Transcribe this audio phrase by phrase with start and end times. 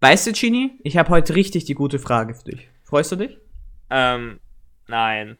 [0.00, 2.68] Weißt du, Genie, ich habe heute richtig die gute Frage für dich.
[2.84, 3.38] Freust du dich?
[3.90, 4.40] Ähm,
[4.88, 5.38] nein.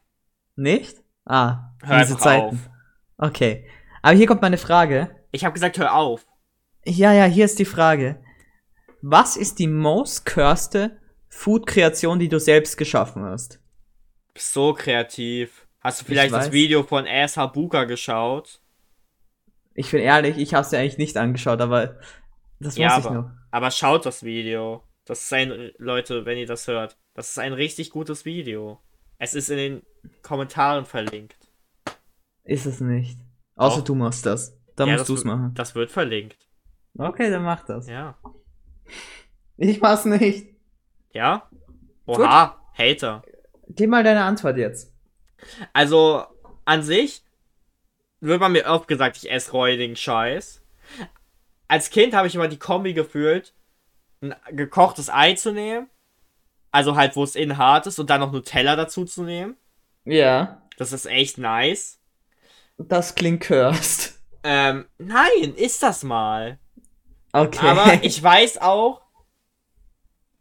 [0.56, 0.98] Nicht?
[1.24, 2.46] Ah, Hör diese Zeiten.
[2.56, 2.70] auf.
[3.18, 3.66] Okay.
[4.02, 5.14] Aber hier kommt meine Frage.
[5.30, 6.26] Ich habe gesagt, hör auf.
[6.84, 8.22] Ja, ja, hier ist die Frage.
[9.02, 10.98] Was ist die most curste
[11.28, 13.60] Food-Kreation, die du selbst geschaffen hast?
[14.36, 15.66] So kreativ.
[15.80, 16.52] Hast du vielleicht das weiß.
[16.52, 18.60] Video von Ass Habuka geschaut?
[19.74, 21.96] Ich bin ehrlich, ich habe es ja eigentlich nicht angeschaut, aber
[22.58, 23.30] das Ja, muss ich aber- noch.
[23.50, 24.84] Aber schaut das Video.
[25.04, 28.80] Das ist ein, Leute, wenn ihr das hört, das ist ein richtig gutes Video.
[29.18, 29.82] Es ist in den
[30.22, 31.36] Kommentaren verlinkt.
[32.44, 33.18] Ist es nicht.
[33.56, 33.84] Außer Doch.
[33.84, 34.56] du machst das.
[34.76, 35.52] Dann Ja, musst du es machen.
[35.54, 36.48] Das wird verlinkt.
[36.96, 37.88] Okay, dann mach das.
[37.88, 38.18] Ja.
[39.56, 40.48] Ich mach's nicht.
[41.12, 41.48] Ja?
[42.06, 43.22] Oha, Hater.
[43.68, 44.92] Gib mal deine Antwort jetzt.
[45.72, 46.24] Also,
[46.64, 47.22] an sich
[48.20, 50.62] wird man mir oft gesagt, ich esse räudigen Scheiß.
[51.70, 53.54] Als Kind habe ich immer die Kombi gefühlt,
[54.20, 55.88] ein gekochtes Ei zu nehmen.
[56.72, 59.56] Also halt, wo es innen hart ist und dann noch Nutella dazu zu nehmen.
[60.04, 60.62] Ja.
[60.78, 62.00] Das ist echt nice.
[62.76, 64.18] Das klingt cursed.
[64.42, 66.58] Ähm, nein, ist das mal.
[67.30, 67.68] Okay.
[67.68, 69.02] Aber ich weiß auch,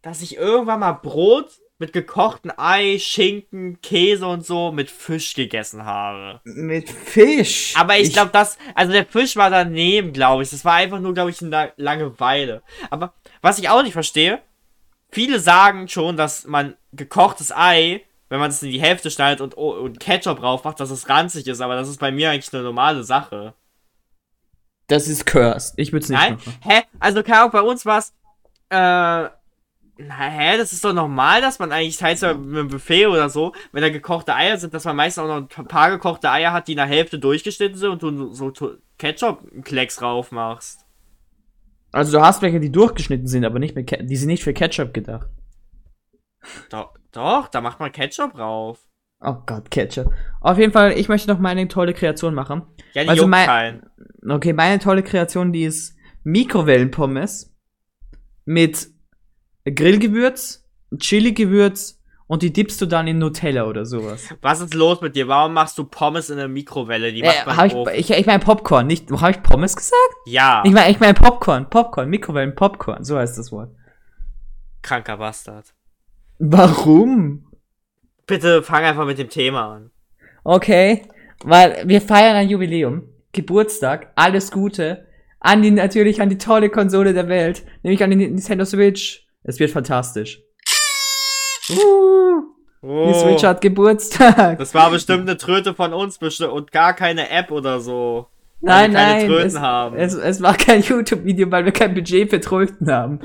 [0.02, 5.86] dass ich irgendwann mal Brot mit gekochtem Ei, Schinken, Käse und so mit Fisch gegessen
[5.86, 6.42] habe.
[6.44, 7.74] Mit Fisch.
[7.78, 10.50] Aber ich, glaube, das, also der Fisch war daneben, glaube ich.
[10.50, 12.62] Das war einfach nur, glaube ich, eine La- Langeweile.
[12.90, 14.42] Aber was ich auch nicht verstehe,
[15.10, 19.54] viele sagen schon, dass man gekochtes Ei, wenn man es in die Hälfte schneidet und,
[19.54, 21.62] und Ketchup drauf macht, dass es ranzig ist.
[21.62, 23.54] Aber das ist bei mir eigentlich eine normale Sache.
[24.88, 25.76] Das ist cursed.
[25.78, 26.34] Ich würde es nicht Nein?
[26.34, 26.58] machen.
[26.62, 26.82] Hä?
[27.00, 28.14] Also, Ahnung, bei uns war es,
[28.70, 29.30] äh,
[30.00, 33.54] na, hä, das ist doch normal, dass man eigentlich teils mit einem Buffet oder so,
[33.72, 36.68] wenn da gekochte Eier sind, dass man meistens auch noch ein paar gekochte Eier hat,
[36.68, 38.52] die in der Hälfte durchgeschnitten sind und du so
[38.98, 40.86] Ketchup-Klecks drauf machst.
[41.92, 44.54] Also du hast welche, die durchgeschnitten sind, aber nicht mit Ke die sind nicht für
[44.54, 45.28] Ketchup gedacht.
[46.70, 48.80] Doch, doch, da macht man Ketchup drauf.
[49.22, 50.14] Oh Gott, Ketchup.
[50.40, 52.62] Auf jeden Fall, ich möchte noch meine tolle Kreation machen.
[52.94, 53.90] Ja, die Also mein- keinen.
[54.30, 57.54] Okay, meine tolle Kreation, die ist Mikrowellenpommes
[58.46, 58.88] mit
[59.66, 60.66] Grillgewürz,
[60.98, 64.30] Chili-Gewürz und die dippst du dann in Nutella oder sowas.
[64.42, 65.28] Was ist los mit dir?
[65.28, 67.12] Warum machst du Pommes in der Mikrowelle?
[67.12, 67.94] Die Äh, macht man hab im ich, Ofen.
[67.96, 69.98] ich, ich meine Popcorn, nicht, habe ich Pommes gesagt?
[70.26, 73.72] Ja, Ich meine, ich meine Popcorn, Popcorn, Mikrowellen-Popcorn, so heißt das Wort.
[74.82, 75.74] kranker Bastard.
[76.38, 77.46] Warum?
[78.26, 79.92] Bitte fang einfach mit dem Thema an.
[80.44, 81.04] Okay,
[81.44, 83.04] weil wir feiern ein Jubiläum,
[83.34, 85.06] Geburtstag, alles Gute,
[85.40, 89.28] an die, natürlich an die tolle Konsole der Welt, nämlich an die Nintendo Switch.
[89.44, 90.42] Es wird fantastisch.
[91.70, 92.42] Uh,
[92.82, 93.14] die Oh.
[93.14, 94.58] Switch hat Geburtstag.
[94.58, 98.28] Das war bestimmt eine Tröte von uns bestimmt und gar keine App oder so.
[98.62, 99.98] nein, wir keine nein, Tröten es, haben.
[99.98, 103.20] Es, es war kein YouTube-Video, weil wir kein Budget für Tröten haben.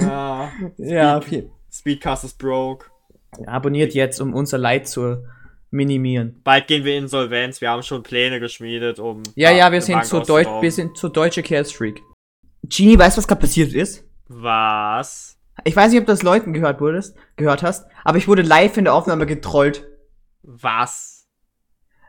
[0.00, 0.50] Ja.
[0.78, 1.50] Ja, okay.
[1.70, 2.86] Speedcast ist broke.
[3.46, 5.18] Abonniert jetzt, um unser Leid zu
[5.70, 6.40] minimieren.
[6.42, 7.60] Bald gehen wir insolvenz.
[7.60, 9.22] Wir haben schon Pläne geschmiedet, um.
[9.34, 12.00] Ja, ja, wir sind zu deutsch, wir sind zu deutsche Chaos-Freak.
[12.62, 14.04] Genie, weißt du, was gerade passiert ist?
[14.28, 15.35] Was?
[15.64, 18.76] Ich weiß nicht, ob du das Leuten gehört wurdest, gehört hast, aber ich wurde live
[18.76, 19.86] in der Aufnahme getrollt.
[20.42, 21.28] Was?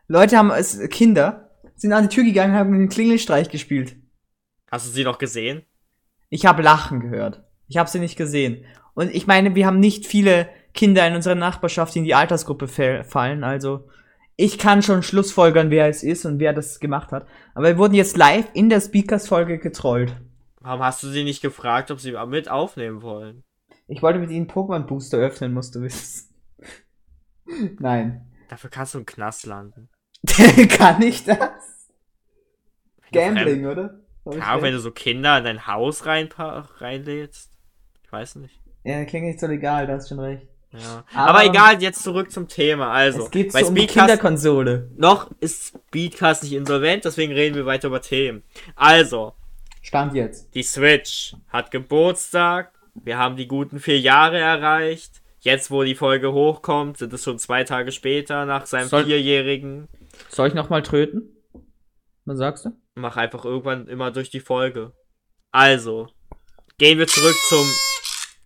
[0.08, 3.96] Leute haben es, Kinder, sind an die Tür gegangen, haben einen Klingelstreich gespielt.
[4.72, 5.64] Hast du sie noch gesehen?
[6.30, 7.44] Ich habe Lachen gehört.
[7.68, 8.66] Ich habe sie nicht gesehen.
[8.94, 12.68] Und ich meine, wir haben nicht viele Kinder in unserer Nachbarschaft, die in die Altersgruppe
[12.68, 13.44] fa- fallen.
[13.44, 13.88] Also
[14.36, 17.26] ich kann schon schlussfolgern, wer es ist und wer das gemacht hat.
[17.56, 20.16] Aber wir wurden jetzt live in der Speakers-Folge getrollt.
[20.68, 23.46] Warum hast du sie nicht gefragt, ob sie mit aufnehmen wollen?
[23.88, 26.36] Ich wollte mit ihnen Pokémon-Booster öffnen, musst du wissen.
[27.80, 28.28] Nein.
[28.50, 29.88] Dafür kannst du im Knast landen.
[30.70, 31.88] kann ich das?
[33.14, 34.02] Gambling, oder?
[34.26, 37.54] Ja, wenn du so Kinder in dein Haus reinpa- reinlädst.
[38.04, 38.60] Ich weiß nicht.
[38.84, 40.48] ja, klingt nicht so legal, da hast schon recht.
[40.74, 41.06] Ja.
[41.14, 42.92] Aber- Aber, egal, jetzt zurück zum Thema.
[42.92, 44.92] Also, es geht bei so um Speedcast Kinderkonsole.
[44.98, 48.44] noch ist Speedcast nicht insolvent, deswegen reden wir weiter über Themen.
[48.76, 49.34] Also,
[49.88, 50.54] Stand jetzt.
[50.54, 52.74] die Switch hat Geburtstag.
[52.94, 55.22] Wir haben die guten vier Jahre erreicht.
[55.40, 59.88] Jetzt, wo die Folge hochkommt, sind es schon zwei Tage später nach seinem Soll- vierjährigen.
[60.30, 61.38] Soll ich nochmal tröten?
[62.26, 62.72] Was sagst du?
[62.96, 64.92] Mach einfach irgendwann immer durch die Folge.
[65.52, 66.10] Also,
[66.78, 67.66] gehen wir zurück zum.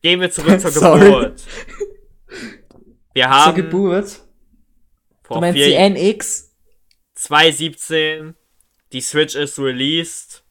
[0.03, 0.71] Gehen wir zurück zur.
[0.99, 1.43] Geburt.
[3.13, 4.21] Wir Zur haben Geburt.
[5.23, 6.53] vor Du meinst vier die NX?
[7.15, 8.35] 2017
[8.93, 10.43] die Switch ist released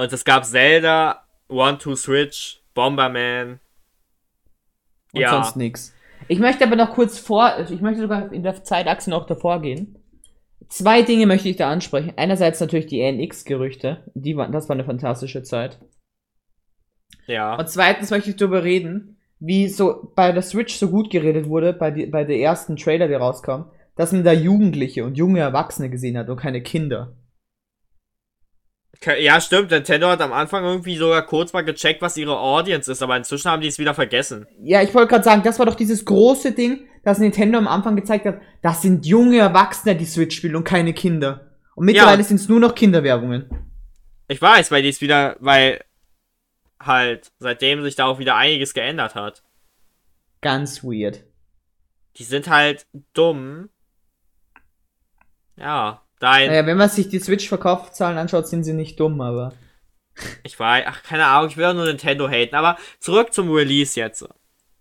[0.00, 3.60] und es gab Zelda, One to Switch, Bomberman.
[5.12, 5.30] Und Ja.
[5.30, 5.94] sonst nix.
[6.28, 9.96] Ich möchte aber noch kurz vor, ich möchte sogar in der Zeitachse noch davor gehen.
[10.68, 12.12] Zwei Dinge möchte ich da ansprechen.
[12.16, 14.04] Einerseits natürlich die NX-Gerüchte.
[14.14, 15.80] Die waren, das war eine fantastische Zeit.
[17.26, 17.56] Ja.
[17.56, 21.72] Und zweitens möchte ich darüber reden, wie so bei der Switch so gut geredet wurde,
[21.72, 25.90] bei, die, bei der ersten Trailer, der rauskam, dass man da Jugendliche und junge Erwachsene
[25.90, 27.16] gesehen hat und keine Kinder.
[29.18, 29.70] Ja, stimmt.
[29.70, 33.50] Nintendo hat am Anfang irgendwie sogar kurz mal gecheckt, was ihre Audience ist, aber inzwischen
[33.50, 34.46] haben die es wieder vergessen.
[34.62, 37.96] Ja, ich wollte gerade sagen, das war doch dieses große Ding, das Nintendo am Anfang
[37.96, 38.40] gezeigt hat.
[38.62, 41.50] Das sind junge Erwachsene, die Switch spielen und keine Kinder.
[41.74, 42.24] Und mittlerweile Ja.
[42.24, 43.48] sind es nur noch Kinderwerbungen.
[44.28, 45.82] Ich weiß, weil die es wieder, weil
[46.78, 49.42] halt seitdem sich da auch wieder einiges geändert hat.
[50.42, 51.24] Ganz weird.
[52.16, 53.70] Die sind halt dumm.
[55.56, 59.52] Ja, dein, Naja, wenn man sich die Switch-Verkaufszahlen anschaut, sind sie nicht dumm, aber.
[60.44, 63.98] ich weiß, ach, keine Ahnung, ich will doch nur Nintendo haten, aber zurück zum Release
[63.98, 64.28] jetzt.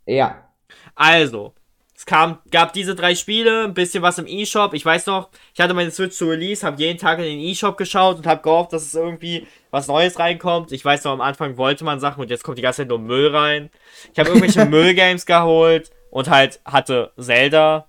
[0.06, 0.50] Ja.
[0.96, 1.56] Also,
[2.00, 4.74] es kam, gab diese drei Spiele, ein bisschen was im E-Shop.
[4.74, 7.76] Ich weiß noch, ich hatte meine Switch zu Release, habe jeden Tag in den E-Shop
[7.76, 10.72] geschaut und habe gehofft, dass es irgendwie was Neues reinkommt.
[10.72, 13.00] Ich weiß noch, am Anfang wollte man Sachen und jetzt kommt die ganze Zeit nur
[13.00, 13.70] Müll rein.
[14.14, 17.88] Ich habe irgendwelche Müllgames geholt und halt hatte Zelda.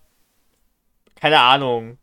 [1.14, 1.98] Keine Ahnung.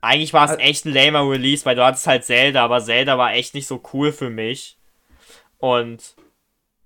[0.00, 3.34] Eigentlich war es echt ein lamer Release, weil du hattest halt Zelda, aber Zelda war
[3.34, 4.78] echt nicht so cool für mich.
[5.58, 6.14] Und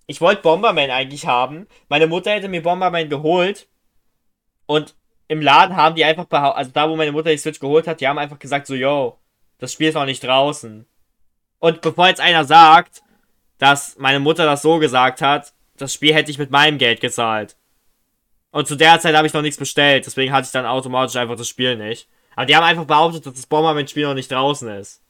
[0.06, 1.66] ich wollte Bomberman eigentlich haben.
[1.88, 3.68] Meine Mutter hätte mir Bomberman geholt.
[4.66, 4.94] Und
[5.28, 8.00] im Laden haben die einfach behauptet, also da, wo meine Mutter die Switch geholt hat,
[8.00, 9.18] die haben einfach gesagt so, yo,
[9.58, 10.86] das Spiel ist noch nicht draußen.
[11.60, 13.02] Und bevor jetzt einer sagt,
[13.58, 17.56] dass meine Mutter das so gesagt hat, das Spiel hätte ich mit meinem Geld gezahlt.
[18.50, 21.36] Und zu der Zeit habe ich noch nichts bestellt, deswegen hatte ich dann automatisch einfach
[21.36, 22.08] das Spiel nicht.
[22.36, 25.02] Aber die haben einfach behauptet, dass das Bomberman-Spiel noch nicht draußen ist.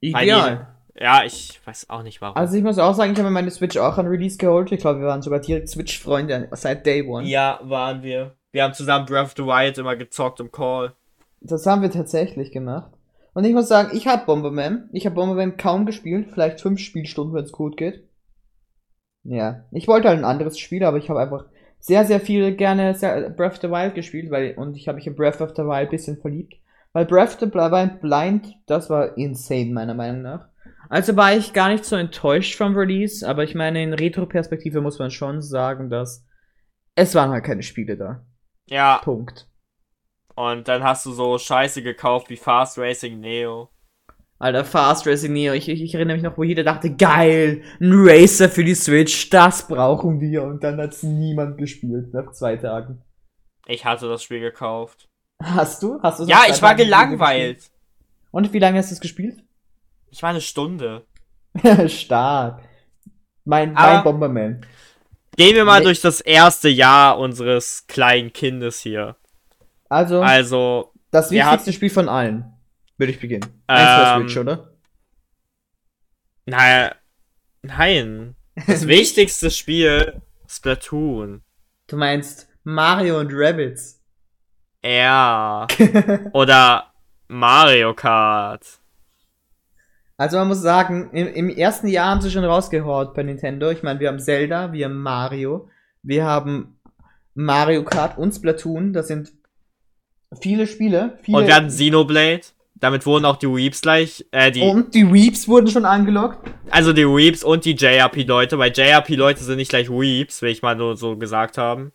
[0.00, 0.68] Ideal.
[0.94, 2.36] Ja, ich weiß auch nicht warum.
[2.36, 4.70] Also ich muss auch sagen, ich habe mir meine Switch auch an Release geholt.
[4.72, 7.26] Ich glaube, wir waren sogar direkt Switch-Freunde seit Day One.
[7.26, 8.34] Ja, waren wir.
[8.52, 10.94] Wir haben zusammen Breath of the Wild immer gezockt im Call.
[11.40, 12.90] Das haben wir tatsächlich gemacht.
[13.32, 14.90] Und ich muss sagen, ich habe Bomberman.
[14.92, 16.28] Ich habe Bomberman kaum gespielt.
[16.32, 18.06] Vielleicht fünf Spielstunden, wenn es gut geht.
[19.22, 19.64] Ja.
[19.70, 21.44] Ich wollte halt ein anderes Spiel, aber ich habe einfach
[21.80, 24.30] sehr, sehr viel gerne sehr, Breath of the Wild gespielt.
[24.30, 26.54] Weil, und ich habe mich in Breath of the Wild ein bisschen verliebt.
[26.92, 30.48] Weil Breath of the Wild Blind, das war insane, meiner Meinung nach.
[30.88, 34.98] Also war ich gar nicht so enttäuscht vom Release, aber ich meine, in Retro-Perspektive muss
[34.98, 36.26] man schon sagen, dass
[36.96, 38.24] es waren halt keine Spiele da.
[38.68, 39.48] Ja, Punkt.
[40.34, 43.70] und dann hast du so Scheiße gekauft wie Fast Racing Neo.
[44.40, 47.92] Alter, Fast Racing Neo, ich, ich, ich erinnere mich noch, wo jeder dachte, geil, ein
[47.92, 50.42] Racer für die Switch, das brauchen wir.
[50.44, 53.02] Und dann hat's niemand gespielt, nach zwei Tagen.
[53.66, 55.08] Ich hatte das Spiel gekauft.
[55.42, 56.00] Hast du?
[56.02, 57.70] Hast du Ja, ich war gelangweilt.
[58.30, 59.44] Und wie lange hast du es gespielt?
[60.10, 61.04] Ich war eine Stunde.
[61.88, 62.62] Stark.
[63.44, 64.66] Mein, Aber- mein Bomberman.
[65.36, 65.84] Gehen wir mal Nee.
[65.84, 69.16] durch das erste Jahr unseres kleinen Kindes hier.
[69.88, 72.52] Also, Also, das wichtigste Spiel von allen.
[73.00, 73.46] Würde ich beginnen.
[73.66, 74.74] Eins Ähm, Switch, oder?
[76.44, 76.94] naja,
[77.62, 78.36] nein.
[78.66, 81.40] Das wichtigste Spiel, Splatoon.
[81.86, 84.02] Du meinst Mario und Rabbits.
[84.84, 85.66] Ja.
[86.34, 86.92] Oder
[87.28, 88.66] Mario Kart.
[90.18, 93.70] Also man muss sagen, im, im ersten Jahr haben sie schon rausgehaut bei Nintendo.
[93.70, 95.70] Ich meine, wir haben Zelda, wir haben Mario,
[96.02, 96.78] wir haben
[97.32, 98.92] Mario Kart und Splatoon.
[98.92, 99.32] Das sind
[100.38, 101.18] viele Spiele.
[101.22, 102.42] Viele Und wir hatten Xenoblade.
[102.80, 106.50] Damit wurden auch die Weeps gleich, äh, die, und die Weeps wurden schon angelockt.
[106.70, 110.74] also die Weeps und die JRP-Leute, weil JRP-Leute sind nicht gleich Weeps, will ich mal
[110.74, 111.92] nur so gesagt haben.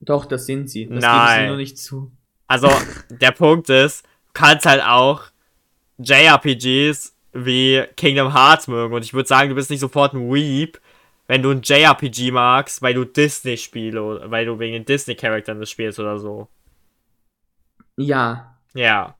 [0.00, 0.86] Doch, das sind sie.
[0.86, 1.28] Das Nein.
[1.36, 2.12] geben sie nur nicht zu.
[2.46, 2.70] Also,
[3.10, 5.22] der Punkt ist, du kannst halt auch
[5.98, 8.94] JRPGs wie Kingdom Hearts mögen.
[8.94, 10.78] Und ich würde sagen, du bist nicht sofort ein Weep,
[11.26, 15.70] wenn du ein JRPG magst, weil du Disney-Spiele, oder- weil du wegen den Disney-Charakteren das
[15.70, 16.48] spielst oder so.
[17.96, 18.56] Ja.
[18.74, 19.16] Ja.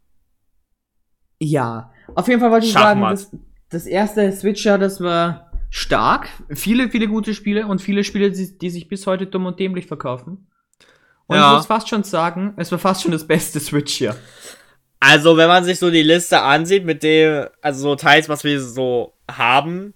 [1.45, 1.91] Ja.
[2.15, 3.13] Auf jeden Fall wollte ich sagen, Schachmatt.
[3.13, 3.31] das,
[3.71, 6.29] das erste Switcher, das war stark.
[6.51, 9.87] Viele, viele gute Spiele und viele Spiele, die, die sich bis heute dumm und dämlich
[9.87, 10.47] verkaufen.
[11.27, 11.51] Und Ja.
[11.53, 14.17] ich muss fast schon sagen, es war fast schon das beste Switch hier.
[15.01, 18.61] Also, wenn man sich so die Liste ansieht, mit dem, also so teils, was wir
[18.61, 19.93] so haben,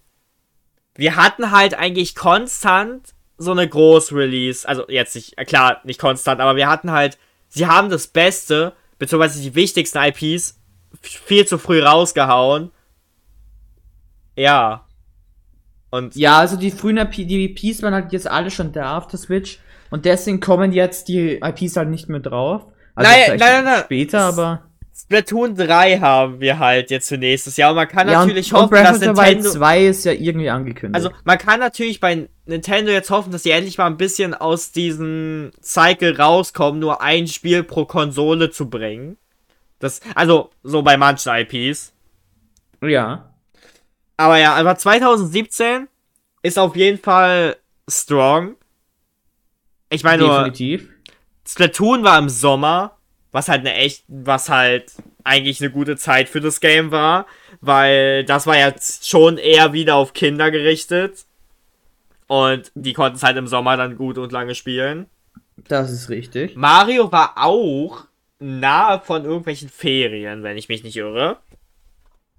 [0.96, 4.68] wir hatten halt eigentlich konstant so eine Groß-Release.
[4.68, 7.16] Also, jetzt nicht, klar, nicht konstant, aber wir hatten halt,
[7.48, 10.57] sie haben das Beste, beziehungsweise die wichtigsten IPs,
[11.00, 12.70] viel zu früh rausgehauen.
[14.36, 14.86] Ja.
[15.90, 19.06] Und Ja, also die frühen IP, die IPs waren halt jetzt alle schon da auf
[19.06, 19.58] der Switch.
[19.90, 22.66] Und deswegen kommen jetzt die IPs halt nicht mehr drauf.
[22.94, 23.82] Also Nein, nein, nein.
[23.84, 24.62] Später, aber.
[25.00, 27.70] Splatoon 3 haben wir halt jetzt für nächstes Jahr.
[27.70, 29.50] Und man kann ja, natürlich und, und hoffen, Breath dass Nintendo.
[29.50, 30.96] 2 ist ja irgendwie angekündigt.
[30.96, 34.72] Also, man kann natürlich bei Nintendo jetzt hoffen, dass sie endlich mal ein bisschen aus
[34.72, 39.16] diesem Cycle rauskommen, nur ein Spiel pro Konsole zu bringen.
[39.78, 41.92] Das, also, so bei manchen IPs.
[42.82, 43.24] ja.
[44.16, 45.86] Aber ja, aber 2017
[46.42, 47.56] ist auf jeden Fall
[47.88, 48.56] strong.
[49.90, 50.88] Ich meine Definitiv.
[51.46, 52.98] Splatoon war im Sommer,
[53.30, 54.92] was halt eine echt, was halt
[55.22, 57.26] eigentlich eine gute Zeit für das Game war,
[57.60, 61.24] weil das war jetzt schon eher wieder auf Kinder gerichtet.
[62.26, 65.06] Und die konnten es halt im Sommer dann gut und lange spielen.
[65.56, 66.56] Das ist richtig.
[66.56, 68.07] Mario war auch
[68.38, 71.38] nahe von irgendwelchen Ferien, wenn ich mich nicht irre.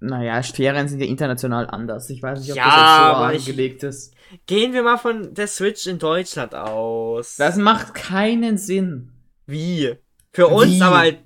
[0.02, 2.08] Naja, Ferien sind ja international anders.
[2.08, 4.14] Ich weiß nicht, ob Ja, das jetzt so angelegt ist.
[4.46, 7.36] Gehen wir mal von der Switch in Deutschland aus.
[7.36, 9.12] Das macht keinen Sinn.
[9.46, 9.94] Wie?
[10.32, 10.82] Für uns Wie?
[10.82, 11.18] aber halt.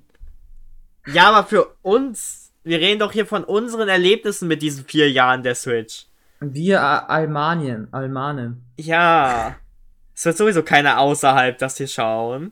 [1.07, 2.51] Ja, aber für uns.
[2.63, 6.07] Wir reden doch hier von unseren Erlebnissen mit diesen vier Jahren der Switch.
[6.41, 8.65] Wir Almanien, Almanen.
[8.77, 9.55] Ja.
[10.15, 12.51] Es wird sowieso keiner außerhalb das hier schauen.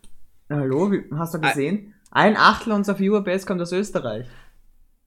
[0.49, 1.92] Hallo, wie- hast du gesehen?
[2.15, 4.27] Ein Achtel unserer Viewerbase kommt aus Österreich.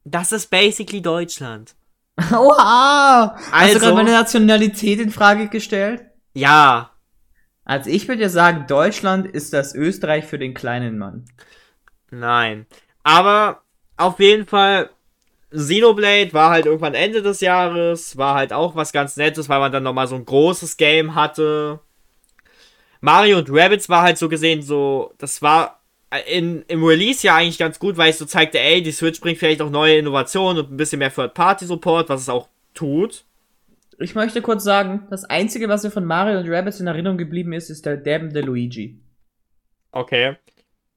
[0.04, 1.76] Das ist basically Deutschland.
[2.32, 3.36] Oha!
[3.36, 6.04] Hast Also- du gerade meine Nationalität in Frage gestellt?
[6.34, 6.90] Ja.
[7.64, 11.26] Also ich würde ja sagen, Deutschland ist das Österreich für den kleinen Mann.
[12.10, 12.66] Nein.
[13.04, 13.62] Aber
[13.96, 14.90] auf jeden Fall.
[15.50, 19.70] Xenoblade war halt irgendwann Ende des Jahres, war halt auch was ganz Nettes, weil man
[19.70, 21.78] dann nochmal so ein großes Game hatte.
[23.00, 25.80] Mario und Rabbids war halt so gesehen so, das war
[26.18, 29.38] in, im Release ja eigentlich ganz gut, weil es so zeigte, ey, die Switch bringt
[29.38, 33.24] vielleicht auch neue Innovationen und ein bisschen mehr Third-Party-Support, was es auch tut.
[33.98, 37.52] Ich möchte kurz sagen, das Einzige, was mir von Mario und Rabbids in Erinnerung geblieben
[37.52, 39.00] ist, ist der dabbende Luigi.
[39.90, 40.36] Okay.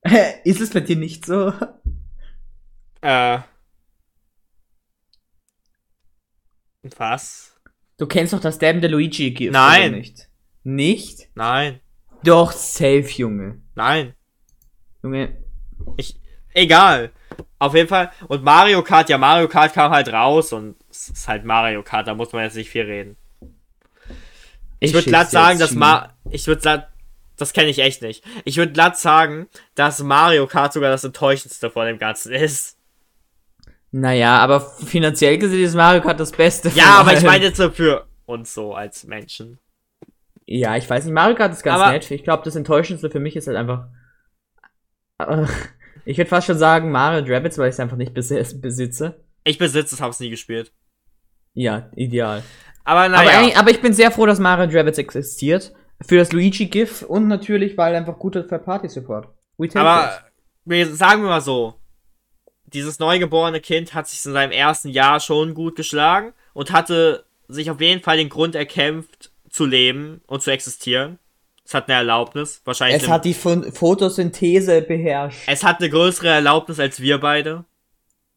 [0.43, 1.53] ist es bei dir nicht so?
[3.01, 3.39] Äh.
[6.97, 7.59] Was?
[7.97, 9.93] Du kennst doch das dabbende Luigi-Gift, Nein.
[9.93, 10.29] nicht?
[10.63, 11.29] Nicht?
[11.35, 11.79] Nein.
[12.23, 13.61] Doch, safe, Junge.
[13.75, 14.13] Nein.
[15.03, 15.37] Junge,
[15.97, 16.19] Ich,
[16.53, 17.11] egal.
[17.57, 18.11] Auf jeden Fall.
[18.27, 22.07] Und Mario Kart, ja, Mario Kart kam halt raus und es ist halt Mario Kart,
[22.07, 23.17] da muss man jetzt nicht viel reden.
[24.79, 25.71] Ich würde schick's glatt sagen, dass.
[25.73, 26.87] Ma, ich würde glatt,
[27.37, 28.23] das kenne ich echt nicht.
[28.45, 32.77] Ich würde glatt sagen, dass Mario Kart sogar das enttäuschendste von dem Ganzen ist.
[33.91, 36.69] Naja, aber finanziell gesehen ist Mario Kart das Beste.
[36.75, 39.59] Ja, aber ich meine jetzt so für uns so als Menschen.
[40.45, 42.09] Ja, ich weiß nicht, Mario Kart ist ganz Aber- nett.
[42.11, 43.87] Ich glaube, das Enttäuschendste für mich ist halt einfach.
[46.05, 48.29] Ich würde fast schon sagen Mario und Rabbids, weil ich es einfach nicht bes
[48.61, 49.23] besitze.
[49.43, 50.71] Ich besitze es, hab's nie gespielt.
[51.53, 52.41] Ja, ideal.
[52.83, 53.29] Aber Aber, naja.
[53.39, 55.73] eigentlich- aber ich bin sehr froh, dass Mario und Rabbids existiert.
[56.07, 59.27] Für das Luigi-GIF und natürlich, weil einfach guter Third-Party-Support.
[59.57, 60.19] We take Aber
[60.65, 61.75] wir, sagen wir mal so,
[62.65, 67.69] dieses neugeborene Kind hat sich in seinem ersten Jahr schon gut geschlagen und hatte sich
[67.69, 71.19] auf jeden Fall den Grund erkämpft, zu leben und zu existieren.
[71.69, 72.97] Es hat eine Erlaubnis, wahrscheinlich.
[72.97, 75.43] Es eine, hat die Phon- Photosynthese beherrscht.
[75.45, 77.63] es hat eine größere Erlaubnis als wir beide.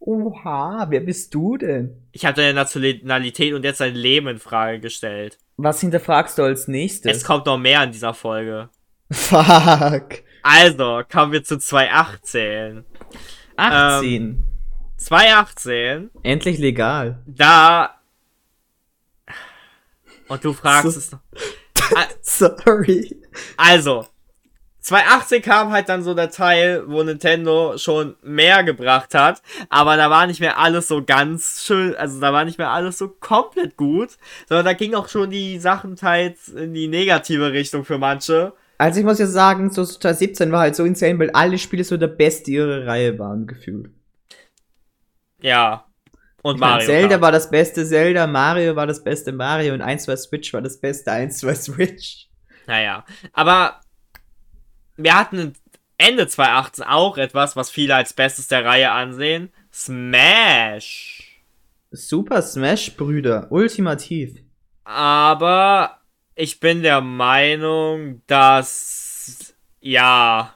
[0.01, 1.97] Oha, wer bist du denn?
[2.13, 5.39] Ich habe deine Nationalität und jetzt dein Leben in Frage gestellt.
[5.57, 7.17] Was hinterfragst du als nächstes?
[7.17, 8.69] Es kommt noch mehr in dieser Folge.
[9.11, 10.25] Fuck.
[10.43, 12.85] Also, kommen wir zu 2018.
[13.57, 14.45] 18.
[14.99, 17.23] 2018, Endlich legal.
[17.27, 17.95] da.
[20.29, 21.21] Und du fragst So- es noch.
[22.23, 23.21] Sorry.
[23.57, 24.07] Also,
[24.83, 30.11] 2018 kam halt dann so der Teil, wo Nintendo schon mehr gebracht hat, aber da
[30.11, 33.77] war nicht mehr alles so ganz schön, also da war nicht mehr alles so komplett
[33.77, 34.19] gut,
[34.49, 38.55] sondern da ging auch schon die Sachen teils in die negative Richtung für manche.
[38.77, 41.97] Also ich muss ja sagen, so 2017 war halt so insane, weil alle Spiele so
[41.97, 43.91] der beste ihrer Reihe waren, gefühlt.
[45.41, 45.87] Ja.
[46.43, 46.87] Und Ich Mario.
[46.87, 47.23] Zelda Kart.
[47.23, 50.81] war das beste Zelda, Mario war das beste Mario und 1, 2 Switch war das
[50.81, 52.29] beste 1, 2 Switch.
[52.67, 53.05] Naja.
[53.33, 53.81] Aber
[54.97, 55.55] wir hatten
[55.99, 59.53] Ende 2018 auch etwas, was viele als Bestes der Reihe ansehen.
[59.73, 61.43] Smash.
[61.93, 64.35] Super Smash Brüder, ultimativ.
[64.85, 66.01] Aber
[66.35, 70.55] ich bin der Meinung, dass ja,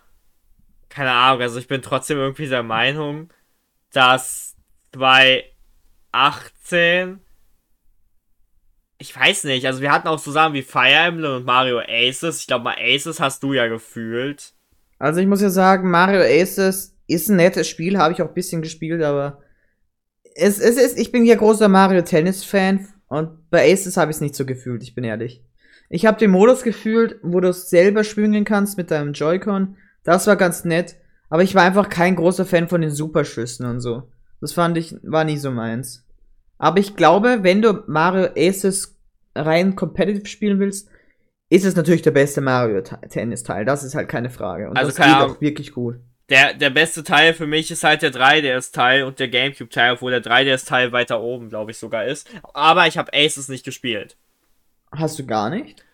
[0.88, 3.30] keine Ahnung, also ich bin trotzdem irgendwie der Meinung,
[3.92, 4.56] dass
[6.16, 7.20] 2018
[8.98, 12.40] ich weiß nicht, also wir hatten auch so Sachen wie Fire Emblem und Mario Aces.
[12.40, 14.54] Ich glaube mal Aces hast du ja gefühlt.
[14.98, 18.34] Also ich muss ja sagen, Mario Aces ist ein nettes Spiel, habe ich auch ein
[18.34, 19.42] bisschen gespielt, aber
[20.34, 24.16] es, es ist, ich bin hier großer Mario Tennis Fan und bei Aces habe ich
[24.16, 25.44] es nicht so gefühlt, ich bin ehrlich.
[25.90, 29.76] Ich habe den Modus gefühlt, wo du selber schwingen kannst mit deinem Joy-Con.
[30.04, 30.96] Das war ganz nett,
[31.28, 34.10] aber ich war einfach kein großer Fan von den Superschüssen und so.
[34.40, 36.05] Das fand ich, war nie so meins.
[36.58, 38.96] Aber ich glaube, wenn du Mario Aces
[39.34, 40.88] rein competitive spielen willst,
[41.48, 43.64] ist es natürlich der beste Mario Tennis Teil.
[43.64, 44.68] Das ist halt keine Frage.
[44.70, 45.96] Und Also das keine geht auch wirklich gut.
[46.28, 50.24] Der, der beste Teil für mich ist halt der 3DS-Teil und der GameCube-Teil, obwohl der
[50.24, 52.28] 3DS-Teil weiter oben, glaube ich, sogar ist.
[52.52, 54.16] Aber ich habe Aces nicht gespielt.
[54.90, 55.84] Hast du gar nicht?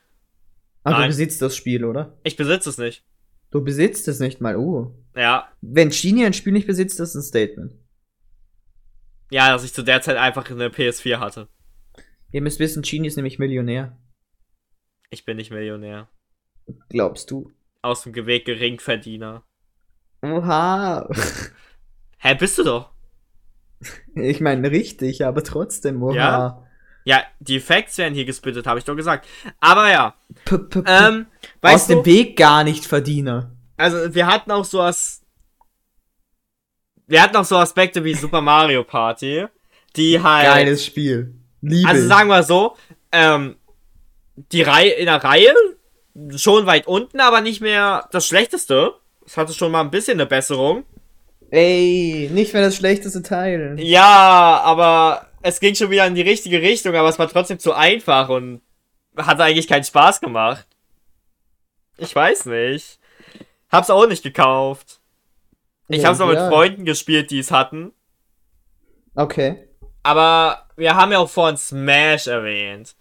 [0.85, 1.03] Aber Nein.
[1.03, 2.17] du besitzt das Spiel, oder?
[2.25, 3.05] Ich besitze es nicht.
[3.51, 4.57] Du besitzt es nicht mal.
[4.57, 4.93] Uh.
[5.15, 5.49] Ja.
[5.61, 7.75] Wenn Genie ein Spiel nicht besitzt, ist ein Statement.
[9.33, 11.49] Ja, dass ich zu der Zeit einfach eine PS4 hatte.
[12.33, 13.97] Ihr müsst wissen, Genie ist nämlich Millionär.
[15.09, 16.09] Ich bin nicht Millionär.
[16.91, 17.51] Glaubst du?
[17.81, 19.43] Aus dem Weg Geringverdiener.
[20.21, 21.09] Oha.
[22.19, 22.93] Hä, bist du doch?
[24.15, 26.15] Ich meine, richtig, aber trotzdem, oha.
[26.15, 26.67] Ja?
[27.05, 29.27] Ja, die Facts werden hier gespittet, habe ich doch gesagt.
[29.61, 31.27] Aber ja, P -p -p ähm,
[31.63, 33.57] Aus dem Weg gar nicht Verdiener.
[33.79, 35.22] also wir hatten auch so was,
[37.07, 39.47] wir hatten auch so Aspekte wie Super Mario Party,
[39.97, 41.35] die halt, Geiles Spiel.
[41.61, 42.77] Liebe also sagen wir so,
[43.13, 43.57] ähm,
[44.37, 45.55] die Reihe in der Reihe
[46.37, 48.95] schon weit unten, aber nicht mehr das Schlechteste.
[49.25, 50.85] Es hatte schon mal ein bisschen eine Besserung.
[51.51, 53.77] Ey, nicht mehr das schlechteste Teil.
[53.79, 57.75] Ja, aber es ging schon wieder in die richtige Richtung, aber es war trotzdem zu
[57.75, 58.63] einfach und
[59.17, 60.67] hat eigentlich keinen Spaß gemacht.
[61.99, 62.99] Ich weiß nicht.
[63.71, 65.02] Hab's auch nicht gekauft.
[65.89, 66.39] Ich Ja, hab's auch mit.
[66.39, 67.93] Freunden gespielt, die es hatten.
[69.15, 69.69] Okay.
[70.03, 72.95] Aber wir haben ja auch vorhin Smash erwähnt.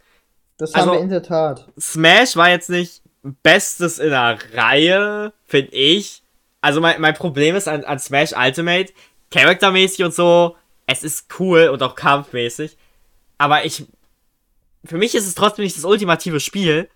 [0.57, 1.67] Das Also- haben wir in der Tat.
[1.79, 3.01] Smash war jetzt nicht
[3.43, 6.23] Bestes in der Reihe, finde ich.
[6.59, 8.91] Also mein, mein Problem ist an, an Smash Ultimate,
[9.31, 10.55] charaktermäßig und so,
[10.87, 12.77] es ist cool und auch kampfmäßig.
[13.37, 13.85] Aber ich.
[14.83, 16.89] Für mich ist es trotzdem nicht das ultimative Spiel,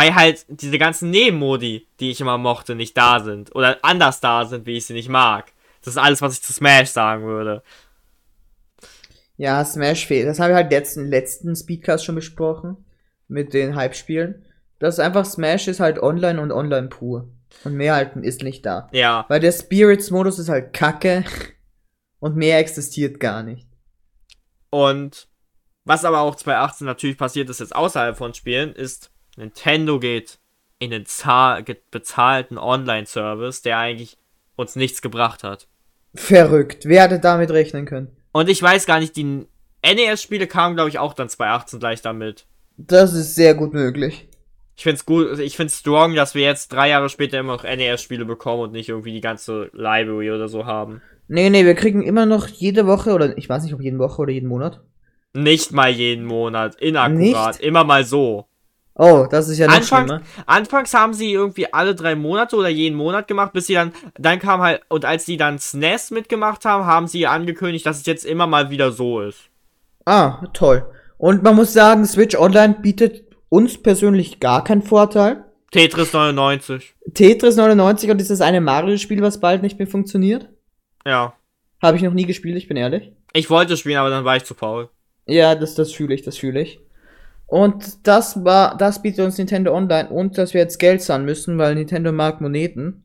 [0.00, 3.54] weil halt diese ganzen Nebenmodi, die ich immer mochte, nicht da sind.
[3.54, 5.52] Oder anders da sind, wie ich sie nicht mag.
[5.80, 7.62] Das ist alles, was ich zu Smash sagen würde.
[9.36, 10.26] Ja, Smash fehlt.
[10.26, 12.78] Das habe ich halt letzten, letzten Speedcast schon besprochen.
[13.28, 14.46] Mit den Hype-Spielen.
[14.78, 17.28] Das ist einfach Smash ist halt online und online pur.
[17.64, 18.88] Und mehr halt ist nicht da.
[18.92, 19.26] Ja.
[19.28, 21.24] Weil der Spirits-Modus ist halt kacke.
[22.20, 23.66] Und mehr existiert gar nicht.
[24.68, 25.28] Und
[25.84, 30.38] was aber auch 2018 natürlich passiert ist, jetzt außerhalb von Spielen, ist, Nintendo geht
[30.78, 31.04] in den
[31.90, 34.16] bezahlten Online-Service, der eigentlich
[34.56, 35.66] uns nichts gebracht hat.
[36.14, 36.84] Verrückt.
[36.84, 38.08] Wer hätte damit rechnen können?
[38.32, 39.46] Und ich weiß gar nicht, die
[39.84, 42.46] NES-Spiele kamen, glaube ich, auch dann 2018 gleich damit.
[42.76, 44.28] Das ist sehr gut möglich.
[44.76, 48.24] Ich find's gut, ich find's strong, dass wir jetzt drei Jahre später immer noch NES-Spiele
[48.24, 51.02] bekommen und nicht irgendwie die ganze Library oder so haben.
[51.28, 54.22] Nee, nee, wir kriegen immer noch jede Woche, oder ich weiß nicht, ob jede Woche
[54.22, 54.80] oder jeden Monat.
[55.32, 57.60] Nicht mal jeden Monat, inakkurat, Nicht?
[57.60, 58.46] immer mal so.
[59.02, 60.22] Oh, das ist ja noch Anfangs, schlimmer.
[60.44, 64.38] anfangs haben sie irgendwie alle drei Monate oder jeden Monat gemacht, bis sie dann, dann
[64.38, 68.26] kam halt, und als sie dann SNES mitgemacht haben, haben sie angekündigt, dass es jetzt
[68.26, 69.48] immer mal wieder so ist.
[70.04, 70.84] Ah, toll.
[71.16, 75.46] Und man muss sagen, Switch Online bietet uns persönlich gar keinen Vorteil.
[75.70, 76.94] Tetris 99.
[77.14, 80.50] Tetris 99 und dieses eine Mario-Spiel, was bald nicht mehr funktioniert.
[81.06, 81.32] Ja.
[81.80, 83.12] Habe ich noch nie gespielt, ich bin ehrlich.
[83.32, 84.90] Ich wollte spielen, aber dann war ich zu faul.
[85.24, 86.80] Ja, das, das fühle ich, das fühle ich.
[87.50, 91.58] Und das war, das bietet uns Nintendo Online und dass wir jetzt Geld zahlen müssen,
[91.58, 93.02] weil Nintendo mag Moneten.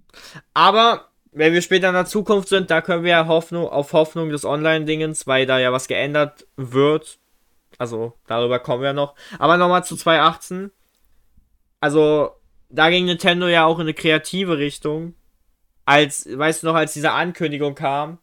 [0.54, 4.30] Aber, wenn wir später in der Zukunft sind, da können wir ja Hoffnung, auf Hoffnung
[4.30, 7.18] des Online-Dingens, weil da ja was geändert wird.
[7.80, 9.16] Also, darüber kommen wir noch.
[9.40, 10.70] Aber nochmal zu 2018.
[11.80, 12.30] Also,
[12.70, 15.16] da ging Nintendo ja auch in eine kreative Richtung.
[15.86, 18.20] Als, weißt du noch, als diese Ankündigung kam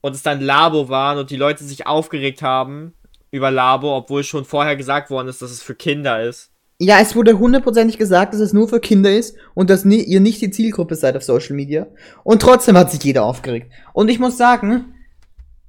[0.00, 2.94] und es dann Labo waren und die Leute sich aufgeregt haben
[3.30, 6.50] über Labo, obwohl schon vorher gesagt worden ist, dass es für Kinder ist.
[6.78, 10.20] Ja, es wurde hundertprozentig gesagt, dass es nur für Kinder ist und dass nie, ihr
[10.20, 11.86] nicht die Zielgruppe seid auf Social Media.
[12.22, 13.72] Und trotzdem hat sich jeder aufgeregt.
[13.94, 14.94] Und ich muss sagen,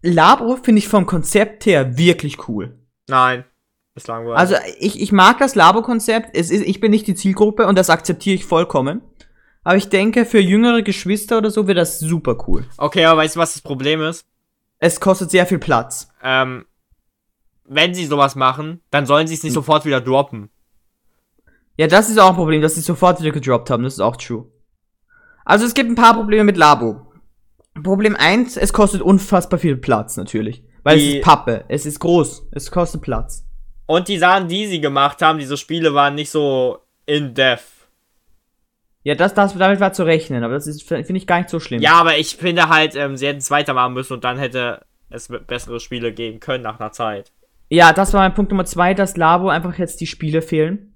[0.01, 2.77] Labo finde ich vom Konzept her wirklich cool.
[3.07, 3.45] Nein.
[3.95, 4.37] Ist langweilig.
[4.37, 6.37] Also ich, ich mag das Labo-Konzept.
[6.37, 9.01] Es ist, ich bin nicht die Zielgruppe und das akzeptiere ich vollkommen.
[9.63, 12.65] Aber ich denke, für jüngere Geschwister oder so wäre das super cool.
[12.77, 14.25] okay, aber weißt du, was das Problem ist?
[14.79, 16.09] Es kostet sehr viel Platz.
[16.23, 16.65] ähm,
[17.67, 20.49] wenn sie sowas machen, dann sollen sie es nicht sofort wieder droppen.
[21.77, 23.83] Ja, das ist auch ein Problem, dass sie sofort wieder gedroppt haben.
[23.83, 24.45] Das ist auch true.
[25.45, 27.01] Also es gibt ein paar Probleme mit Labo.
[27.83, 30.63] Problem eins: es kostet unfassbar viel Platz natürlich.
[30.83, 33.45] Weil Die- es ist Pappe, es ist groß, es kostet Platz.
[33.85, 37.63] Und die Sachen, die sie gemacht haben, diese Spiele waren nicht so in-depth.
[39.03, 41.59] Ja, das, das, damit war zu rechnen, aber das ist, finde ich gar nicht so
[41.61, 41.81] schlimm.
[41.81, 45.29] Ja, aber ich finde halt, ähm, sie hätten es weitermachen müssen und dann hätte es
[45.47, 47.31] bessere Spiele geben können nach einer Zeit.
[47.69, 50.93] Ja, das war mein Punkt Nummer zwei, dass Labo einfach jetzt die Spiele fehlen.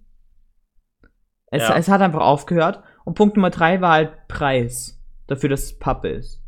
[1.47, 1.75] Es, Ja.
[1.75, 2.81] es hat einfach aufgehört.
[3.03, 4.97] Und Punkt Nummer drei war halt Preis.
[5.27, 6.41] Dafür, dass es Pappe ist.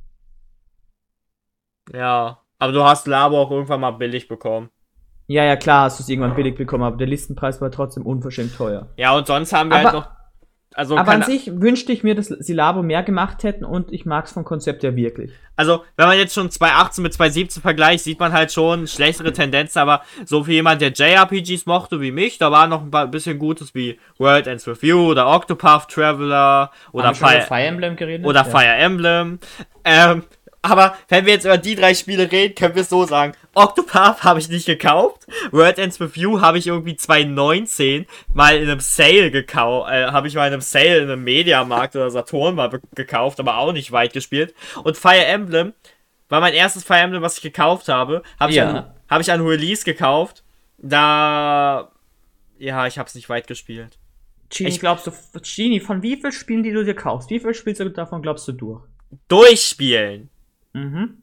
[1.93, 2.39] Ja.
[2.59, 4.69] Aber du hast Labo auch irgendwann mal billig bekommen.
[5.27, 8.55] Ja, ja, klar, hast du es irgendwann billig bekommen, aber der Listenpreis war trotzdem unverschämt
[8.55, 8.89] teuer.
[8.97, 10.09] Ja, und sonst haben wir halt Aber- noch
[10.75, 14.05] Also, Aber an sich wünschte ich mir, dass sie Labo mehr gemacht hätten und ich
[14.05, 15.31] mag es vom Konzept her wirklich.
[15.55, 19.79] also, wenn man jetzt schon 2018 mit 2017 vergleicht, sieht man halt schon schlechtere Tendenzen,
[19.79, 23.37] aber so für jemand, der JRPGs mochte wie mich, da war noch ein paar- bisschen
[23.37, 28.25] Gutes wie World Ends With You oder Octopath Traveler oder Fire, Fire Emblem geredet?
[28.25, 28.45] oder Ja.
[28.45, 29.39] Fire Emblem.
[29.85, 30.23] Ähm,
[30.63, 33.33] aber wenn wir jetzt über die drei Spiele reden, können wir es so sagen.
[33.55, 35.27] Octopath habe ich nicht gekauft.
[35.51, 39.91] World Ends With You habe ich irgendwie 2019 mal in einem Sale gekauft.
[39.91, 43.57] Äh, habe ich mal in einem Sale in einem Mediamarkt oder Saturn mal gekauft, aber
[43.57, 44.53] auch nicht weit gespielt.
[44.83, 45.73] Und Fire Emblem
[46.29, 48.23] war mein erstes Fire Emblem, was ich gekauft habe.
[48.39, 48.69] Habe ich, Ja.
[48.69, 50.43] an, hab ich an Release gekauft.
[50.79, 51.91] Da.
[52.59, 53.97] Ja, ich habe es nicht weit gespielt.
[54.49, 55.11] Genie, Ich- glaubst du,
[55.41, 58.47] Genie, von wie vielen Spielen, die du dir kaufst, wie viel spielst du davon, glaubst
[58.47, 58.83] du, durch?
[59.27, 60.29] Durchspielen.
[60.73, 61.22] Mhm.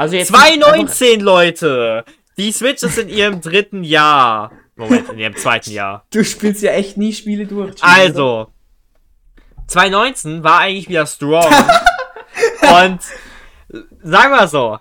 [0.00, 0.28] Also jetzt.
[0.28, 2.06] 2019, Leute!
[2.38, 4.50] Die Switch ist in ihrem dritten Jahr.
[4.74, 6.06] Moment, in ihrem zweiten Jahr.
[6.10, 7.74] Du spielst ja echt nie Spiele durch.
[7.82, 8.46] Also,
[9.66, 11.44] 2019 war eigentlich wieder strong.
[12.62, 13.00] und
[14.02, 14.78] sagen wir so,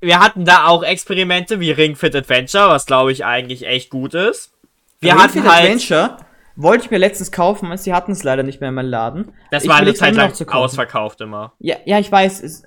[0.00, 4.14] wir hatten da auch Experimente wie Ring Fit Adventure, was glaube ich eigentlich echt gut
[4.14, 4.52] ist.
[5.00, 6.18] Wir Ring hatten Fit halt, Adventure
[6.54, 9.32] wollte ich mir letztens kaufen, weil sie hatten es leider nicht mehr in meinem Laden.
[9.50, 11.52] das Ich war eine Zeit lang ausverkauft immer.
[11.58, 12.44] Ja, ja, ich weiß.
[12.44, 12.62] Es,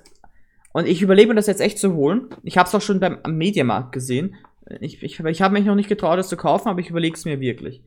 [0.72, 2.28] und ich überlege mir das jetzt echt zu holen.
[2.42, 4.36] Ich habe es auch schon beim am Mediamarkt gesehen.
[4.80, 7.24] Ich, ich, ich habe mich noch nicht getraut, das zu kaufen, aber ich überlege es
[7.24, 7.82] mir wirklich.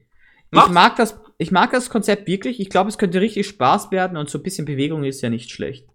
[0.51, 0.67] Mach's.
[0.67, 2.59] Ich mag, das, ich mag das Konzept wirklich.
[2.59, 5.49] Ich glaube, es könnte richtig Spaß werden und so ein bisschen Bewegung ist ja nicht
[5.49, 5.87] schlecht.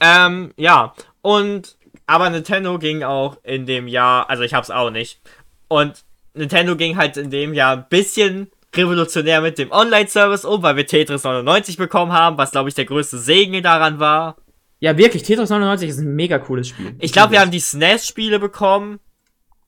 [0.00, 0.94] Ähm, ja.
[1.22, 5.20] Und, aber Nintendo ging auch in dem Jahr, also ich hab's auch nicht.
[5.66, 10.76] Und Nintendo ging halt in dem Jahr ein bisschen revolutionär mit dem Online-Service um, weil
[10.76, 14.36] wir Tetris 99 bekommen haben, was glaube ich der größte Segen daran war.
[14.80, 16.94] Ja, wirklich, Tetris 99 ist ein mega cooles Spiel.
[17.00, 19.00] Ich glaube, wir haben die SNES-Spiele bekommen.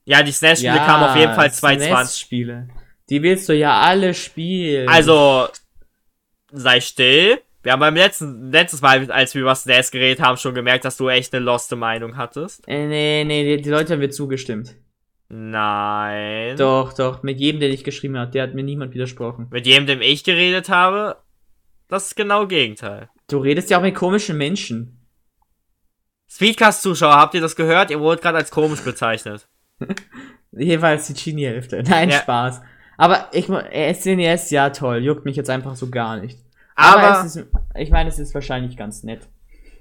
[0.05, 2.21] Ja, die SNES-Spiele kamen auf jeden Fall 2020.
[2.21, 2.69] Spiele.
[3.09, 4.89] Die willst du ja alle spielen.
[4.89, 5.49] Also,
[6.53, 7.41] sei still.
[7.63, 10.97] Wir haben beim letzten, letztes Mal, als wir über SNES geredet haben, schon gemerkt, dass
[10.97, 12.67] du echt eine loste Meinung hattest.
[12.67, 14.77] Äh, nee, nee, die, die Leute haben mir zugestimmt.
[15.29, 16.57] Nein.
[16.57, 19.49] Doch, doch, mit jedem, der dich geschrieben hat, der hat mir niemand widersprochen.
[19.51, 21.17] Mit jedem, dem ich geredet habe,
[21.89, 23.11] das ist genau Gegenteil.
[23.29, 25.00] Du redest ja auch mit komischen Menschen.
[26.31, 27.91] Speedcast-Zuschauer, habt ihr das gehört?
[27.91, 29.49] Ihr wurdet gerade als komisch bezeichnet.
[30.53, 31.83] Jeweils die Genie-Hälfte.
[31.87, 32.19] Nein, Ja.
[32.21, 32.61] Spaß.
[32.97, 36.39] Aber ich SNES, ja toll, juckt mich jetzt einfach so gar nicht.
[36.77, 37.47] Aber es ist,
[37.79, 39.21] ich meine, es ist wahrscheinlich ganz nett.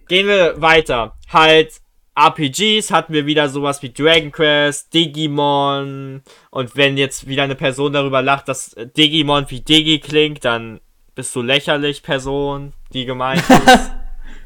[0.08, 1.14] gehen wir weiter.
[1.32, 1.82] Halt,
[2.18, 6.22] RPGs hatten wir wieder sowas wie Dragon Quest, Digimon.
[6.50, 10.80] Und wenn jetzt wieder eine Person darüber lacht, dass äh, Digimon wie Digi klingt, dann
[11.14, 13.92] bist du lächerlich, Person, die gemeint ist.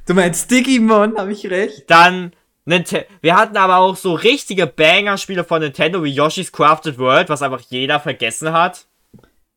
[0.05, 1.89] Du meinst Digimon, habe ich recht?
[1.89, 2.33] Dann,
[2.65, 7.41] Ninte wir hatten aber auch so richtige Banger-Spiele von Nintendo wie Yoshi's Crafted World, was
[7.41, 8.85] einfach jeder vergessen hat.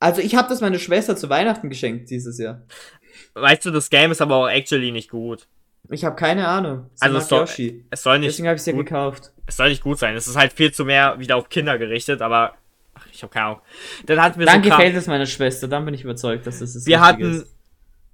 [0.01, 2.63] Also ich habe das meiner Schwester zu Weihnachten geschenkt dieses Jahr.
[3.35, 5.47] Weißt du, das Game ist aber auch actually nicht gut.
[5.89, 6.91] Ich habe keine Ahnung.
[6.95, 7.87] Sie Also es soll, Yoshi.
[7.91, 9.33] es soll nicht Deswegen habe ich es ja gekauft.
[9.47, 10.17] es soll nicht gut sein.
[10.17, 12.55] Es ist halt viel zu mehr wieder auf Kinder gerichtet, aber
[12.95, 13.61] ach, ich habe keine Ahnung.
[14.07, 16.75] Dann hatten wir Dann so gefällt es meiner Schwester, dann bin ich überzeugt, dass das
[16.75, 17.56] das Wir hatten ist.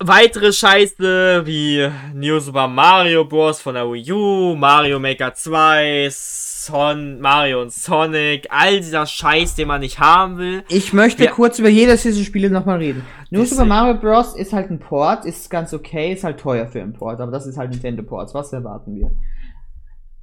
[0.06, 3.60] Weitere Scheiße wie New Super Mario Bros.
[3.60, 9.68] von der Wii U, Mario Maker 2, Son Mario und Sonic, all dieser Scheiß, den
[9.68, 10.64] man nicht haben will.
[10.68, 11.30] Ich möchte Ja.
[11.32, 13.04] kurz über jedes dieser Spiele nochmal reden.
[13.30, 14.34] New Das Super Mario Bros.
[14.36, 17.46] ist halt ein Port, ist ganz okay, ist halt teuer für einen Port, aber das
[17.46, 18.34] ist halt Nintendo Ports.
[18.34, 19.10] Was erwarten wir?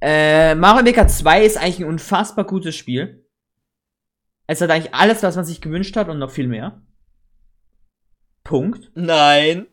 [0.00, 3.24] Äh, Mario Maker 2 ist eigentlich ein unfassbar gutes Spiel.
[4.46, 6.80] Es hat eigentlich alles, was man sich gewünscht hat und noch viel mehr.
[8.42, 8.90] Punkt.
[8.94, 9.66] Nein.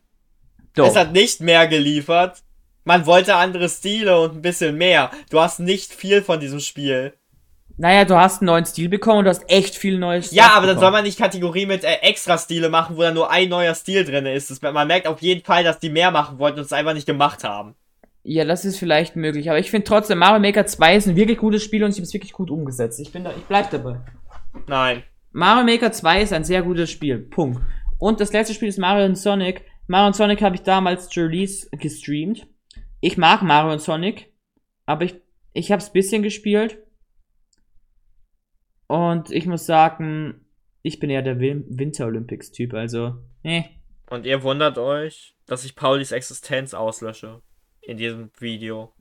[0.77, 0.87] Doch.
[0.87, 2.43] Es hat nicht mehr geliefert.
[2.83, 5.11] Man wollte andere Stile und ein bisschen mehr.
[5.29, 7.13] Du hast nicht viel von diesem Spiel.
[7.79, 10.31] Naja, du hast einen neuen Stil bekommen und du hast echt viel neues.
[10.31, 10.93] Ja, aber dann soll bekommen.
[10.93, 14.49] man nicht Kategorie mit äh, Extra-Stile machen, wo dann nur ein neuer Stil drin ist.
[14.49, 17.05] Das, man merkt auf jeden Fall, dass die mehr machen wollten und es einfach nicht
[17.05, 17.75] gemacht haben.
[18.23, 21.37] Ja, das ist vielleicht möglich, aber ich finde trotzdem, Mario Maker 2 ist ein wirklich
[21.37, 22.99] gutes Spiel und sie haben es wirklich gut umgesetzt.
[22.99, 23.99] Ich bin da, ich bleib dabei.
[24.65, 25.03] Nein.
[25.31, 27.19] Mario Maker 2 ist ein sehr gutes Spiel.
[27.19, 27.61] Punkt.
[27.99, 29.61] Und das letzte Spiel ist Mario und Sonic.
[29.87, 32.47] Mario und Sonic habe ich damals zu Release gestreamt.
[32.99, 34.33] Ich mag Mario und Sonic,
[34.85, 35.15] aber ich,
[35.53, 36.77] ich habe es bisschen gespielt.
[38.87, 40.45] Und ich muss sagen,
[40.81, 43.63] ich bin eher der Win Winter Olympics Typ, also, eh.
[44.09, 47.41] Und ihr wundert euch, dass ich Paulis Existenz auslösche.
[47.81, 48.93] In diesem Video.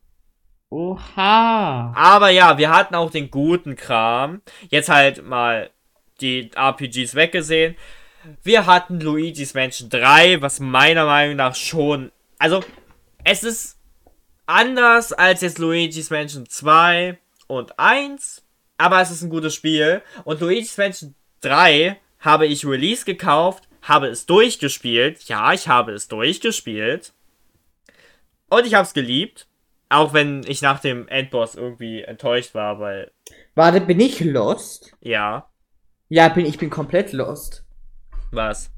[0.68, 1.92] Oha.
[1.94, 4.42] Aber ja, wir hatten auch den guten Kram.
[4.68, 5.70] Jetzt halt mal
[6.20, 7.76] die RPGs weggesehen.
[8.42, 12.10] Wir hatten Luigi's Mansion 3, was meiner Meinung nach schon.
[12.38, 12.62] Also,
[13.24, 13.78] es ist
[14.46, 18.42] anders als jetzt Luigi's Mansion 2 und 1.
[18.78, 20.02] Aber es ist ein gutes Spiel.
[20.24, 25.24] Und Luigi's Mansion 3 habe ich Release gekauft, habe es durchgespielt.
[25.24, 27.12] Ja, ich habe es durchgespielt.
[28.48, 29.46] Und ich habe es geliebt.
[29.88, 33.12] Auch wenn ich nach dem Endboss irgendwie enttäuscht war, weil,
[33.54, 34.96] Warte, bin ich lost?
[35.00, 35.48] ja,
[36.08, 37.65] Ja, bin, ich bin komplett lost.
[38.30, 38.70] Was?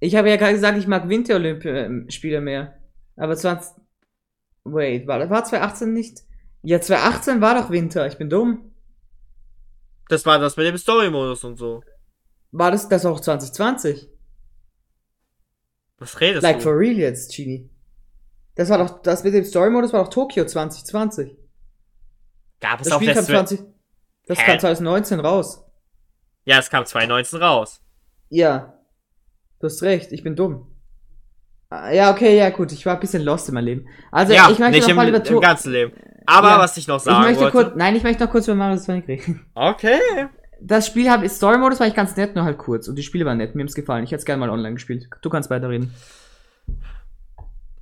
[0.00, 2.78] Ich habe ja gerade gesagt, ich mag Winter-Olymp-Spiele mehr.
[3.16, 3.72] Aber 20.
[4.64, 6.22] Wait, war, war 2018 nicht?
[6.62, 8.72] Ja, 2018 war doch Winter, ich bin dumm.
[10.08, 11.82] Das war das mit dem Story-Modus und so.
[12.52, 14.08] War das das auch 2020?
[15.98, 16.62] Was redest Like du?
[16.64, 17.70] for real jetzt, Genie.
[18.54, 21.36] Das war doch, das mit dem Story-Modus war doch Tokio 2020.
[22.60, 23.36] Gab es Das auf Spiel der kam Switch?
[23.36, 23.60] 20.
[24.26, 24.44] Das Hä?
[24.46, 25.64] kam 2019 raus.
[26.44, 27.80] Ja, es kam 2019 raus.
[28.28, 28.74] Ja.
[29.60, 30.66] Du hast recht, ich bin dumm.
[31.70, 33.88] Ah, Ja, okay, ja, gut, ich war ein bisschen lost in meinem Leben.
[34.12, 35.92] Also, ja, ich möchte nicht noch im, mal über im To- ganzen Leben.
[36.26, 37.52] Aber Ja, was ich noch Ich sagen möchte wollte.
[37.52, 39.46] kurz, nein, ich möchte noch kurz über Mario Sonic reden.
[39.54, 39.98] Okay.
[40.60, 42.88] Das Spiel habe Story-Modus war ich ganz nett, nur halt kurz.
[42.88, 44.04] Und die Spiele waren nett, mir haben's gefallen.
[44.04, 45.08] Ich hätte es gerne mal online gespielt.
[45.22, 45.92] Du kannst weiterreden.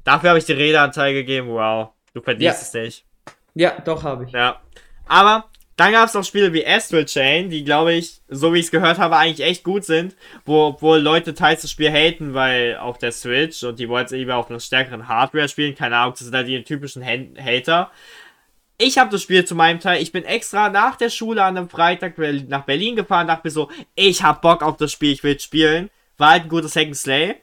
[0.03, 1.49] Dafür habe ich die Redeanteil gegeben.
[1.49, 1.91] Wow.
[2.13, 2.81] Du verdienst Ja.
[2.81, 3.07] es nicht.
[3.55, 4.33] Ja, doch habe ich.
[4.33, 4.61] Ja.
[5.07, 5.45] Aber
[5.77, 8.71] dann gab es noch Spiele wie Astral Chain, die, glaube ich, so wie ich es
[8.71, 10.15] gehört habe, eigentlich echt gut sind.
[10.45, 14.13] Wo, obwohl Leute teils das Spiel haten, weil auf der Switch und die wollten es
[14.13, 15.75] lieber auf einer stärkeren Hardware spielen.
[15.75, 17.91] Keine Ahnung, das sind halt die typischen Hater.
[18.79, 20.01] Ich habe das Spiel zu meinem Teil.
[20.01, 23.71] Ich bin extra nach der Schule an einem Freitag nach Berlin gefahren, dachte mir so,
[23.97, 25.91] ich hab Bock auf das Spiel, ich will spielen.
[26.19, 27.35] War halt ein gutes Hack and Slay.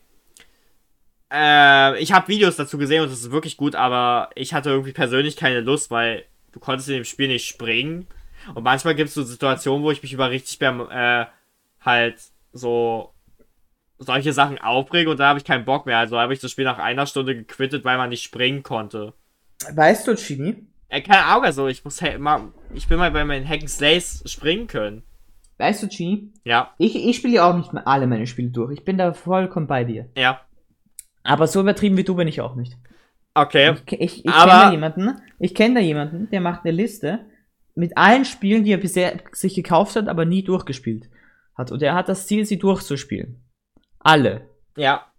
[1.31, 4.91] Äh, ich habe Videos dazu gesehen und es ist wirklich gut, aber ich hatte irgendwie
[4.93, 8.07] persönlich keine Lust, weil du konntest in dem Spiel nicht springen.
[8.55, 11.25] Und manchmal gibt es so Situationen, wo ich mich über richtig beim, äh,
[11.81, 12.21] halt
[12.53, 13.13] so
[13.99, 15.99] solche Sachen aufrege und da habe ich keinen Bock mehr.
[15.99, 19.13] Also habe ich das Spiel nach einer Stunde gequittet, weil man nicht springen konnte.
[19.75, 20.65] Weißt du, Chini?
[20.89, 24.23] Äh, keine Ahnung, also ich muss ha- mal, ich will mal bei meinen Hack Slays
[24.25, 25.03] springen können.
[25.59, 26.33] Weißt du, Chini?
[26.43, 28.73] Ja, Ich, ich spiele ja auch nicht mehr alle meine Spiele durch.
[28.73, 30.09] Ich bin da vollkommen bei dir.
[30.15, 30.41] ja.
[31.23, 32.75] Aber so übertrieben wie du bin ich auch nicht.
[33.35, 33.75] Okay.
[33.85, 37.19] Ich, ich, ich kenne da jemanden, ich kenne da jemanden, der macht eine Liste
[37.75, 41.09] mit allen Spielen, die er bisher sich gekauft hat, aber nie durchgespielt
[41.55, 41.71] hat.
[41.71, 43.43] Und er hat das Ziel, sie durchzuspielen.
[43.99, 44.49] Alle.
[44.75, 45.11] Ja.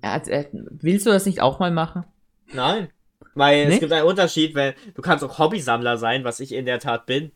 [0.00, 2.04] Er hat, er, willst du das nicht auch mal machen?
[2.52, 2.88] Nein.
[3.34, 3.80] Weil es Nicht?
[3.80, 7.30] gibt einen Unterschied, weil du kannst auch Hobbysammler sein, was ich in der Tat bin.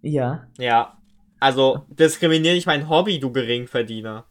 [0.00, 0.48] Ja.
[0.58, 0.98] Ja.
[1.38, 4.26] Also, diskriminier nicht mein Hobby, du Geringverdiener.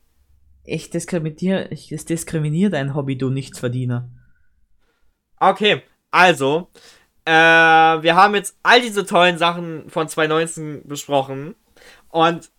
[0.64, 4.10] Ich diskriminiere, ich diskriminiere dein Hobby, du Nichtsverdiener.
[5.40, 6.70] Okay, also,
[7.26, 11.56] äh, wir haben jetzt all diese tollen Sachen von 2019 besprochen.
[12.10, 12.50] Und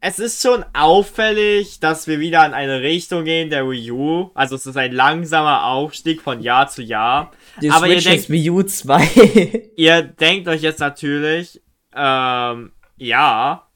[0.00, 4.30] es ist schon auffällig, dass wir wieder in eine Richtung gehen der Wii U.
[4.34, 7.32] Also es ist ein langsamer Aufstieg von Jahr zu Jahr.
[7.62, 9.70] Die Aber ihr Switch denkt- ist Wii U 2.
[9.76, 11.60] Ihr denkt euch jetzt natürlich,
[11.94, 13.66] ähm, ja,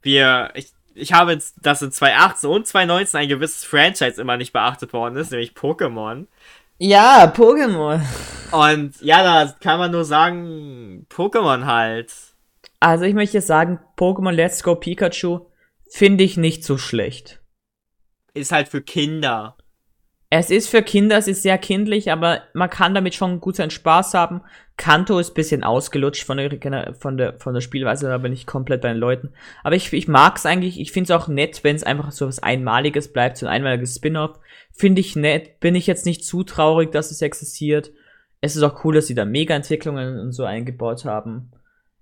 [0.00, 4.52] wir, ich, ich habe jetzt, dass in 2018 und 2019 ein gewisses Franchise immer nicht
[4.52, 6.26] beachtet worden ist, nämlich Pokémon.
[6.78, 8.00] Ja, Pokémon.
[8.52, 12.12] Und ja, da kann man nur sagen, Pokémon halt.
[12.80, 15.46] Also ich möchte sagen, Pokémon Let's Go Pikachu
[15.88, 17.40] finde ich nicht so schlecht.
[18.34, 19.56] Ist halt für Kinder.
[20.34, 23.68] Es ist für Kinder, es ist sehr kindlich, aber man kann damit schon gut seinen
[23.68, 24.40] Spaß haben.
[24.78, 28.46] Kanto ist ein bisschen ausgelutscht von der, von der, von der Spielweise, da bin ich
[28.46, 29.34] komplett bei den Leuten.
[29.62, 32.26] Aber ich, ich mag es eigentlich, ich finde es auch nett, wenn es einfach so
[32.26, 34.38] was Einmaliges bleibt, so ein einmaliges Spin-off.
[34.72, 37.90] Finde ich nett, bin ich jetzt nicht zu traurig, dass es existiert.
[38.40, 41.50] Es ist auch cool, dass sie da Mega-Entwicklungen und so eingebaut haben.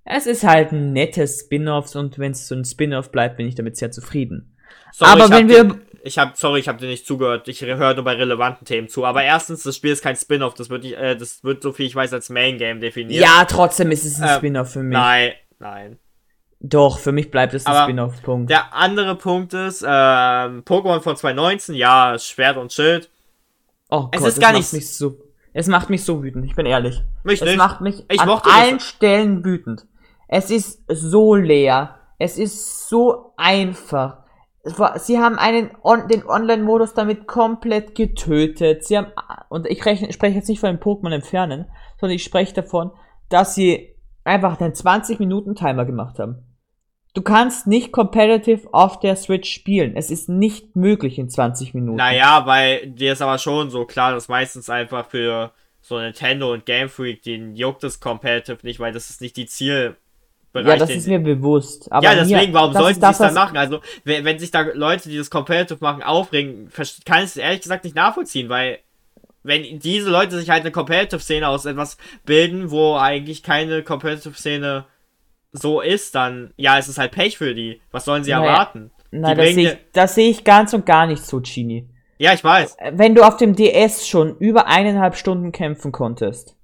[0.05, 3.57] Es ist halt ein nettes Spin-off und wenn es so ein Spin-off bleibt, bin ich
[3.57, 4.57] damit sehr zufrieden.
[4.93, 7.47] Sorry, Aber wenn wir- ich habe, sorry, ich habe dir nicht zugehört.
[7.49, 9.05] Ich höre nur bei relevanten Themen zu.
[9.05, 10.55] Aber erstens, das Spiel ist kein Spin-off.
[10.55, 13.23] Das wird, nicht, äh, das wird, so viel ich weiß, als Main Game definiert.
[13.23, 14.97] Ja, trotzdem ist es ein Ähm, Spin-off für mich.
[14.97, 15.99] Nein, nein.
[16.63, 18.51] Doch, für mich bleibt es ein Spin-off, Punkt.
[18.51, 23.09] Der andere Punkt ist, ähm, Pokémon von 2019, ja, Schwert und Schild.
[23.89, 25.17] Oh es Gott, ist gar nicht- mich so.
[25.53, 27.03] Es macht mich so wütend, ich bin ehrlich.
[27.25, 27.57] Mich es nicht.
[27.57, 28.59] macht mich Ich an mochte das.
[28.59, 29.87] allen Stellen wütend.
[30.29, 31.97] Es ist so leer.
[32.19, 34.19] Es ist so einfach.
[34.63, 38.85] Sie haben einen on, den Online-Modus damit komplett getötet.
[38.85, 39.13] Sie haben
[39.49, 41.67] und ich rechne, spreche jetzt nicht von dem Pokémon entfernen,
[41.99, 42.91] sondern ich spreche davon,
[43.31, 46.45] dass sie einfach den 20 Minuten Timer gemacht haben.
[47.15, 49.97] Du kannst nicht competitive auf der Switch spielen.
[49.97, 51.97] Es ist nicht möglich in 20 Minuten.
[51.97, 56.67] Naja, weil dir ist aber schon so klar, dass meistens einfach für so Nintendo und
[56.67, 59.47] Game Freak, den juckt es Competitive nicht, weil das ist nicht die
[60.53, 60.81] Zielbereich.
[60.81, 61.91] Ja, das ist mir bewusst.
[61.93, 63.57] Aber ja, deswegen, mir, warum sollten sie das, es dann machen?
[63.57, 66.71] Also, wenn, wenn sich da Leute, die das Competitive machen, aufregen,
[67.05, 68.79] kann ich es ehrlich gesagt nicht nachvollziehen, weil
[69.43, 74.85] wenn diese Leute sich halt eine Competitive-Szene aus etwas bilden, wo eigentlich keine Competitive-Szene
[75.53, 77.81] so ist, dann, ja, es ist halt Pech für die.
[77.91, 78.51] Was sollen sie Naja.
[78.51, 78.91] erwarten?
[79.11, 81.89] Nein, das sehe ich, das sehe ich ganz und gar nicht so, Genie.
[82.19, 82.77] Ja, ich weiß.
[82.93, 86.55] Wenn du auf dem DS schon über eineinhalb Stunden kämpfen konntest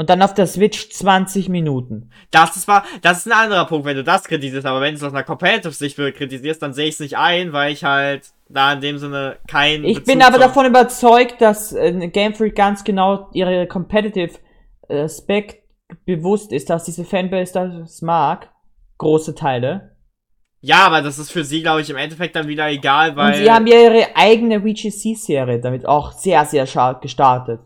[0.00, 2.10] und dann auf der Switch 20 Minuten.
[2.30, 4.96] Das ist, war, das ist ein anderer Punkt, wenn du das kritisierst, aber wenn du
[4.96, 8.72] es aus einer Competitive-Sicht kritisierst, dann sehe ich es nicht ein, weil ich halt da
[8.72, 9.84] in dem Sinne kein.
[9.84, 14.38] Ich Bezug bin aber davon überzeugt, dass äh, Game Freak ganz genau ihre Competitive
[14.88, 15.06] äh,
[16.06, 18.48] bewusst ist, dass diese Fanbase das mag.
[18.96, 19.96] Große Teile.
[20.62, 23.34] Ja, aber das ist für sie, glaube ich, im Endeffekt dann wieder egal, weil.
[23.34, 27.60] Und sie haben ja ihre eigene VGC-Serie damit auch sehr, sehr scha- gestartet,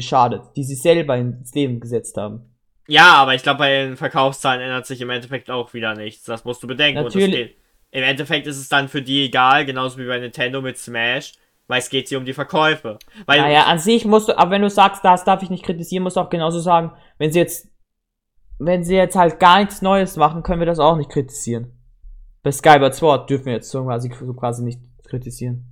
[0.00, 2.54] geschadet, die sie selber ins Leben gesetzt haben.
[2.86, 6.24] Ja, aber ich glaube, bei den Verkaufszahlen ändert sich im Endeffekt auch wieder nichts.
[6.24, 7.02] Das musst du bedenken.
[7.02, 7.56] Natürlich.
[7.92, 11.32] Im Endeffekt ist es dann für die egal, genauso wie bei Nintendo mit Smash,
[11.66, 12.98] weil es geht sie um die Verkäufe.
[13.26, 16.02] Weil, Naja, an sich musst du, aber wenn du sagst, das darf ich nicht kritisieren,
[16.02, 17.68] musst du auch genauso sagen, wenn sie jetzt,
[18.58, 21.76] wenn sie jetzt halt gar nichts Neues machen, können wir das auch nicht kritisieren.
[22.42, 25.64] Bei Skyward Sword dürfen wir jetzt so quasi, so quasi nicht kritisieren.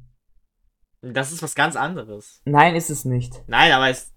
[1.02, 2.42] das ist was ganz anderes.
[2.44, 3.42] Nein, ist es nicht.
[3.46, 4.12] Nein, aber es.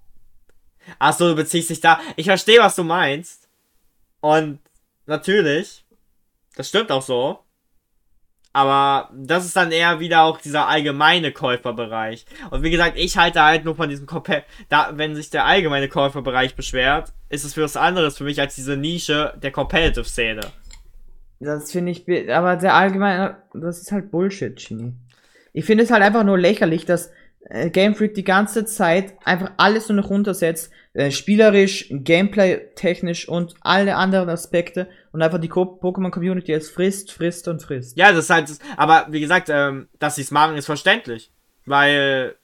[1.00, 2.00] Ach so, du beziehst dich da.
[2.15, 3.48] Ich verstehe, was du meinst.
[4.20, 4.60] Und
[5.06, 5.86] natürlich,
[6.56, 7.39] das stimmt auch so.
[8.54, 12.26] Aber das ist dann eher wieder auch dieser allgemeine Käuferbereich.
[12.50, 15.88] Und wie gesagt, ich halte halt nur von diesem Kompe da, wenn sich der allgemeine
[15.88, 20.41] Käuferbereich beschwert, ist es für was anderes für mich als diese Nische der Competitive-Szene.
[21.39, 24.94] Das finde ich, be- aber der allgemeine, das ist halt Bullshit, Genie.
[25.54, 27.10] Ich finde es halt einfach nur lächerlich, dass
[27.49, 33.56] äh, Game Freak die ganze Zeit einfach alles nur noch runtersetzt, äh, spielerisch, gameplay-technisch und
[33.62, 37.97] alle anderen Aspekte und einfach die Co- Pokémon-Community jetzt frisst, frisst und frisst.
[37.97, 41.32] Ja, das ist halt, aber wie gesagt, ähm, dass sie es machen, ist verständlich.
[41.65, 42.36] Weil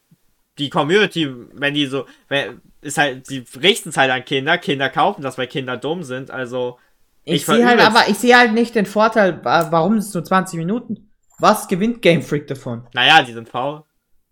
[0.60, 4.90] die Community, wenn die so, wenn, ist halt, die richten es halt an Kinder, Kinder
[4.90, 6.78] kaufen das, weil Kinder dumm sind, also.
[7.24, 10.24] Ich, Ich sehe halt, aber ich sehe halt nicht den Vorteil, wa- warum es nur
[10.24, 11.10] 20 Minuten?
[11.40, 12.88] Was gewinnt Game Freak davon?
[12.94, 13.84] Naja, die sind faul.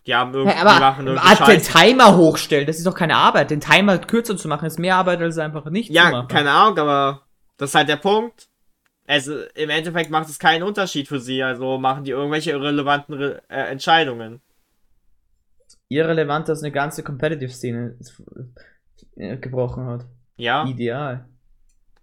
[0.07, 1.61] Die haben irgendwie, Ja, aber machen irgendwie den.
[1.61, 3.49] Timer hochstellen, das ist doch keine Arbeit.
[3.49, 6.27] Den Timer kürzer zu machen, ist mehr Arbeit, als einfach nicht zu Ja, machen.
[6.27, 7.23] keine Ahnung, aber
[7.57, 8.47] das ist halt der Punkt.
[9.07, 13.41] Also, im Endeffekt macht es keinen Unterschied für sie, also machen die irgendwelche irrelevanten Re
[13.49, 14.41] äh, Entscheidungen.
[15.89, 17.97] irrelevant, dass eine ganze Competitive-Szene
[19.15, 20.05] gebrochen hat.
[20.37, 21.25] Ja, Ideal.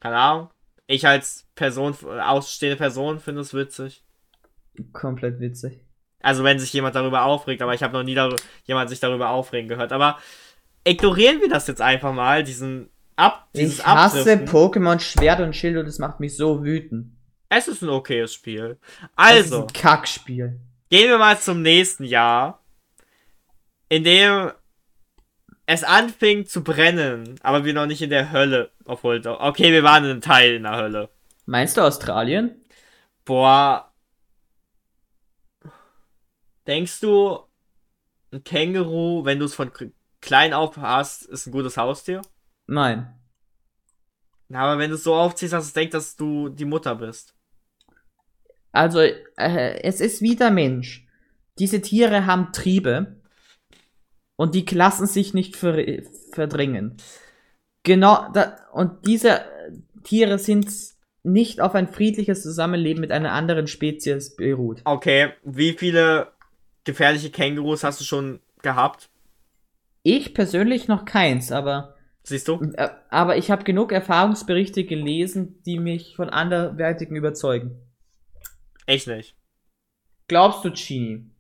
[0.00, 0.50] keine Ahnung.
[0.86, 4.04] Ich als Person, ausstehende Person finde es witzig.
[4.92, 5.84] Komplett witzig.
[6.22, 9.30] Also wenn sich jemand darüber aufregt, aber ich habe noch nie darüber, jemand sich darüber
[9.30, 9.92] aufregen gehört.
[9.92, 10.18] Aber
[10.84, 14.48] ignorieren wir das jetzt einfach mal, diesen Ab, dieses Ich hasse Abdriften.
[14.48, 17.08] Pokémon Schwert und Schild und das macht mich so wütend.
[17.48, 18.78] Es ist ein okayes Spiel.
[19.00, 20.58] Das Also, ist ein Kackspiel.
[20.88, 22.62] gehen wir mal zum nächsten Jahr,
[23.90, 24.50] in dem
[25.66, 30.04] es anfing zu brennen, aber wir noch nicht in der Hölle, obwohl, okay, wir waren
[30.04, 31.08] in einem Teil in der Hölle.
[31.46, 32.62] Meinst du Australien?
[33.24, 33.91] Boah.
[36.66, 37.40] Denkst du,
[38.32, 39.70] ein Känguru, wenn du es von
[40.20, 42.22] klein auf hast, ist ein gutes Haustier?
[42.66, 43.12] Nein.
[44.48, 47.34] Na, aber wenn du es so aufziehst, dass es denkt, dass du die Mutter bist.
[48.70, 51.06] Also, äh, es ist wie der Mensch.
[51.58, 53.20] Diese Tiere haben Triebe
[54.36, 56.96] und die lassen sich nicht ver verdrängen.
[57.82, 59.44] Genau, da, und diese
[60.04, 60.70] Tiere sind
[61.22, 64.80] nicht auf ein friedliches Zusammenleben mit einer anderen Spezies beruht.
[64.84, 66.32] Okay, wie viele
[66.84, 69.10] gefährliche Kängurus hast du schon gehabt?
[70.02, 72.60] Ich persönlich noch keins, aber Siehst du?
[72.74, 77.80] äh, aber ich habe genug Erfahrungsberichte gelesen, die mich von anderwertigen überzeugen.
[78.86, 79.36] Ich nicht.
[80.28, 81.30] Glaubst du, Genie,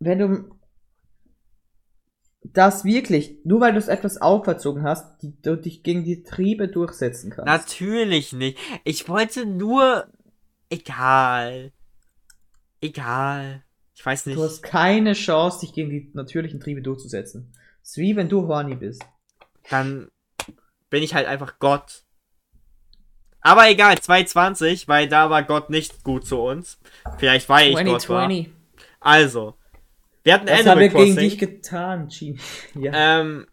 [0.00, 0.58] wenn du
[2.42, 6.68] das wirklich, nur weil du es etwas auferzogen hast, die, du dich gegen die Triebe
[6.68, 7.46] durchsetzen kannst?
[7.46, 8.58] Natürlich nicht.
[8.84, 10.06] Ich wollte nur.
[10.70, 11.72] Egal.
[12.80, 13.64] Egal.
[13.98, 14.38] Ich weiß nicht.
[14.38, 17.52] Du hast keine Chance, dich gegen die natürlichen Triebe durchzusetzen.
[17.82, 19.02] Es ist wie wenn du horny bist.
[19.70, 20.08] Dann
[20.88, 22.04] bin ich halt einfach Gott.
[23.40, 26.78] Aber egal, 220, weil da war Gott nicht gut zu uns.
[27.18, 28.28] Vielleicht weil ich Gott war.
[28.28, 28.52] 2020.
[29.00, 29.54] Also.
[30.22, 31.16] Wir hatten Was haben Animal wir gegen Crossing.
[31.16, 32.38] dich getan, Genie?
[32.80, 33.20] Ja.
[33.20, 33.48] Ähm,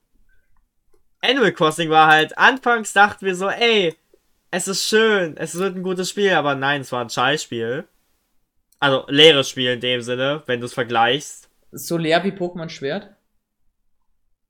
[1.22, 3.96] Animal Crossing war halt, anfangs dachten wir so, ey,
[4.52, 7.88] es ist schön, es wird ein gutes Spiel, aber nein, es war ein Scheißspiel.
[8.80, 11.50] Also, leeres Spiel in dem Sinne, wenn du es vergleichst.
[11.72, 13.16] So leer wie Pokémon Schwert?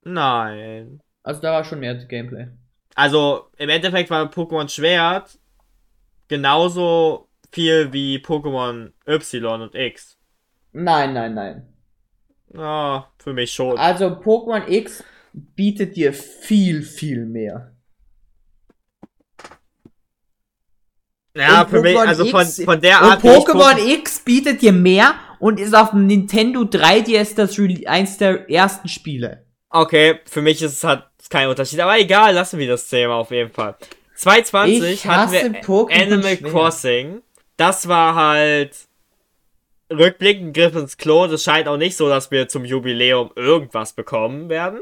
[0.03, 1.01] Nein.
[1.23, 2.47] Also da war schon mehr Gameplay.
[2.93, 5.37] Also, im Endeffekt war Pokémon Schwert
[6.27, 10.17] genauso viel wie Pokémon Y und X.
[10.71, 11.73] Nein, nein, nein.
[12.53, 13.77] Ja, für mich schon.
[13.77, 15.03] Also Pokémon X
[15.33, 17.74] bietet dir viel, viel mehr.
[21.35, 23.23] Ja, Und für mich, also von, X- von der Und Art.
[23.23, 28.49] ich Pokémon X bietet dir mehr und ist auf dem Nintendo 3DS das eins der
[28.49, 29.45] ersten Spiele.
[29.69, 33.31] Okay, für mich ist es halt kein Unterschied, aber egal, lassen wir das Thema auf
[33.31, 33.75] jeden Fall.
[34.15, 36.49] 220 Ich hatten wir Pokémon Animal schwer.
[36.51, 37.21] Crossing.
[37.57, 38.77] Das war halt
[39.91, 41.27] rückblickend Griff ins Klo.
[41.27, 44.79] Das scheint auch nicht so, dass wir zum Jubiläum irgendwas bekommen werden.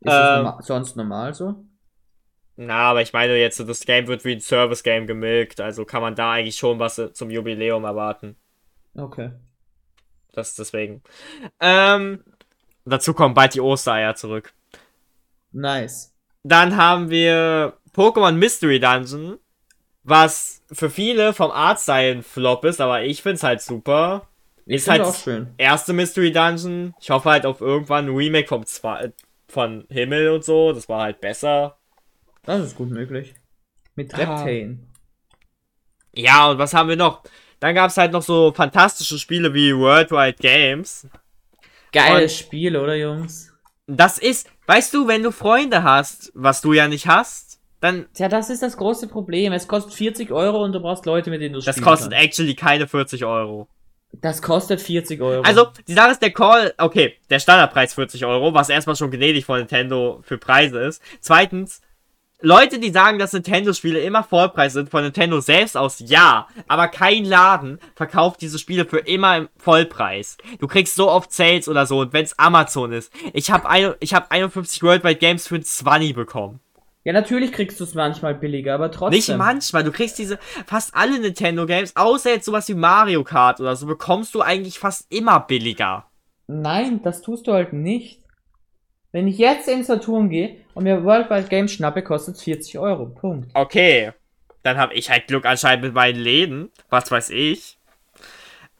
[0.00, 0.44] Ist das Ähm.
[0.44, 1.56] norma sonst normal so?
[2.62, 6.14] Na, aber ich meine jetzt, das Game wird wie ein Service-Game gemilkt, also kann man
[6.14, 8.36] da eigentlich schon was äh, zum Jubiläum erwarten.
[8.94, 9.30] Okay.
[10.32, 11.02] Das deswegen.
[11.58, 12.22] Ähm,
[12.84, 14.52] dazu kommen bald die Ostereier zurück.
[15.52, 16.12] Nice.
[16.42, 19.38] Dann haben wir Pokémon Mystery Dungeon,
[20.02, 24.28] was für viele vom Artstyle ein Flop ist, aber ich find's halt super.
[24.66, 25.48] Ich Ist halt auch schön.
[25.56, 26.94] erste Mystery Dungeon.
[27.00, 29.14] Ich hoffe halt auf irgendwann ein Remake vom zwei,
[29.48, 30.74] von Himmel und so.
[30.74, 31.78] Das war halt besser.
[32.42, 33.34] Das ist gut möglich.
[33.94, 34.18] Mit Ah.
[34.18, 34.78] Reptane.
[36.12, 37.22] Ja, und was haben wir noch?
[37.60, 41.06] Dann gab's halt noch so fantastische Spiele wie Worldwide Games.
[41.92, 43.52] Geiles Und- Spiel, oder Jungs?
[43.86, 48.28] Das ist, weißt du, wenn du Freunde hast, was du ja nicht hast, dann Tja,
[48.28, 49.52] das ist das große Problem.
[49.52, 52.24] Es kostet 40 Euro und du brauchst Leute, mit denen du das spielen kostet kannst.
[52.26, 53.68] actually keine 40 Euro.
[54.12, 55.42] Das kostet 40 Euro.
[55.42, 59.44] Also, die Sache ist, der Call, okay, der Standardpreis 40 Euro, was erstmal schon gnädig
[59.44, 61.02] von Nintendo für Preise ist.
[61.20, 61.80] Zweitens,
[62.42, 66.48] Leute, die sagen, dass Nintendo-Spiele immer Vollpreis sind, von Nintendo selbst aus, ja.
[66.68, 70.38] Aber kein Laden verkauft diese Spiele für immer im Vollpreis.
[70.58, 73.12] Du kriegst so oft Sales oder so, und wenn's Amazon ist.
[73.34, 76.60] Ich habe hab 51 Worldwide Games für ein 20 bekommen.
[77.04, 79.18] ja, natürlich kriegst du es manchmal billiger, aber trotzdem.
[79.18, 83.76] Nicht manchmal, du kriegst diese, fast alle Nintendo-Games, außer jetzt sowas wie Mario Kart oder
[83.76, 86.06] so, bekommst du eigentlich fast immer billiger.
[86.46, 88.19] Nein, das tust du halt nicht.
[89.12, 93.06] Wenn ich jetzt in Saturn gehe und mir Worldwide Games schnappe, kostet es 40 Euro.
[93.06, 93.50] Punkt.
[93.54, 94.12] Okay.
[94.62, 96.70] Dann habe ich halt Glück anscheinend mit meinen Läden.
[96.90, 97.78] Was weiß ich.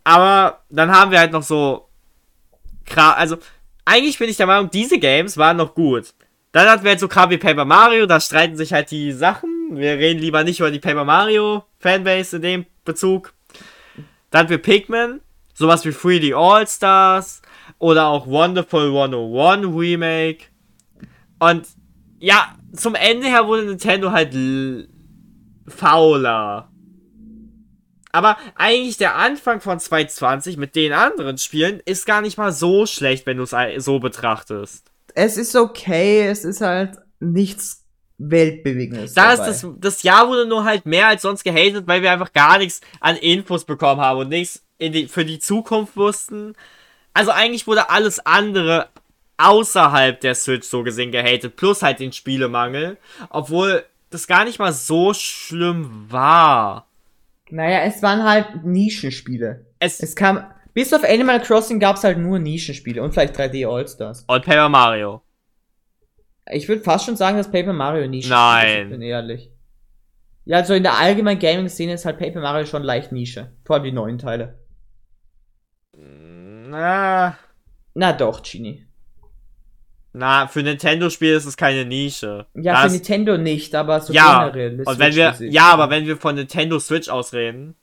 [0.05, 1.89] Aber dann haben wir halt noch so.
[2.97, 3.39] Also,
[3.85, 6.13] eigentlich bin ich der Meinung, diese Games waren noch gut.
[6.53, 9.77] Dann hatten wir halt so wie Paper Mario, da streiten sich halt die Sachen.
[9.77, 13.33] Wir reden lieber nicht über die Paper Mario Fanbase in dem Bezug.
[14.31, 15.21] Dann hatten wir Pikmin,
[15.55, 17.43] sowas wie 3D All-Stars
[17.81, 20.45] oder auch Wonderful 101 Remake.
[21.41, 21.67] Und
[22.21, 24.37] ja, zum Ende her wurde Nintendo halt
[25.67, 26.69] fauler.
[28.13, 32.87] Aber eigentlich der Anfang von 2020 mit den anderen Spielen ist gar nicht mal so
[32.87, 34.91] schlecht, wenn du es so betrachtest.
[35.15, 37.85] Es ist okay, es ist halt nichts
[38.19, 39.15] Weltbewegendes.
[39.15, 39.51] Da ist dabei.
[39.51, 42.81] das, das Jahr wurde nur halt mehr als sonst gehatet, weil wir einfach gar nichts
[43.01, 46.55] an Infos bekommen haben und nichts die, für die Zukunft wussten.
[47.15, 48.89] Also eigentlich wurde alles andere
[49.39, 52.99] außerhalb der Switch so gesehen gehatet, plus halt den Spielemangel,
[53.31, 56.87] obwohl das gar nicht mal so schlimm war.
[57.49, 59.67] Naja, es waren halt Nischenspiele.
[59.79, 60.45] Es, Es kam.
[60.73, 64.25] Bis auf Animal Crossing gab es halt nur Nischenspiele und vielleicht 3D All-Stars.
[64.29, 65.21] und Paper Mario.
[66.53, 68.67] Ich würde fast schon sagen, dass Paper Mario Nische Nein.
[68.69, 69.51] ist, ich bin ehrlich.
[70.45, 73.51] Ja, also in der allgemeinen Gaming-Szene ist halt Paper Mario schon leicht Nische.
[73.65, 74.60] Vor allem die neuen Teile.
[76.71, 77.37] Na,
[77.95, 78.87] Na doch, Genie.
[80.13, 82.47] na, für Nintendo-Spiele ist es keine Nische.
[82.55, 84.83] Ja, Das- für Nintendo nicht, aber so ja, generell.
[84.87, 87.75] und wenn wir, ja, aber wenn wir von Nintendo Switch aus reden,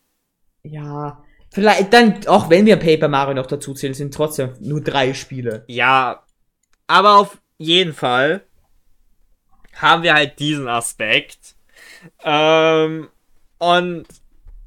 [0.64, 5.14] Ja, vielleicht dann, auch wenn wir Paper Mario noch dazu zählen, sind trotzdem nur drei
[5.14, 5.64] Spiele.
[5.68, 6.24] Ja,
[6.88, 8.42] aber auf jeden Fall
[9.76, 11.56] haben wir halt diesen Aspekt.
[12.24, 13.08] Ähm,
[13.60, 14.06] und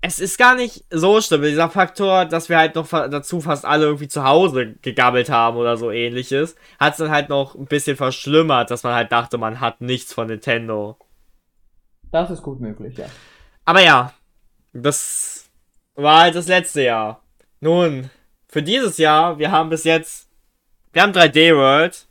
[0.02, 3.84] es ist gar nicht so schlimm, dieser Faktor, dass wir halt noch dazu fast alle
[3.84, 7.96] irgendwie zu Hause gegabbelt haben oder so ähnliches, hat es dann halt noch ein bisschen
[7.96, 10.96] verschlimmert, dass man halt dachte, man hat nichts von Nintendo.
[12.10, 13.06] Das ist gut möglich, ja.
[13.66, 14.12] Aber ja,
[14.72, 15.50] das
[15.94, 17.22] war halt das letzte Jahr.
[17.60, 18.10] Nun,
[18.48, 20.30] für dieses Jahr, wir haben bis jetzt,
[20.92, 22.06] wir haben 3D World,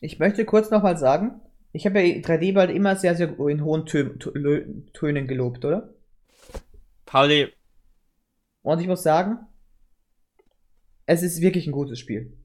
[0.00, 1.40] Ich möchte kurz nochmal sagen,
[1.72, 4.16] ich habe ja 3D bald immer sehr, sehr in hohen Tö
[4.92, 5.93] Tönen gelobt, oder?
[7.14, 7.52] Pauli,
[8.62, 9.38] Und ich muss sagen,
[11.06, 12.36] es ist wirklich ein gutes Spiel.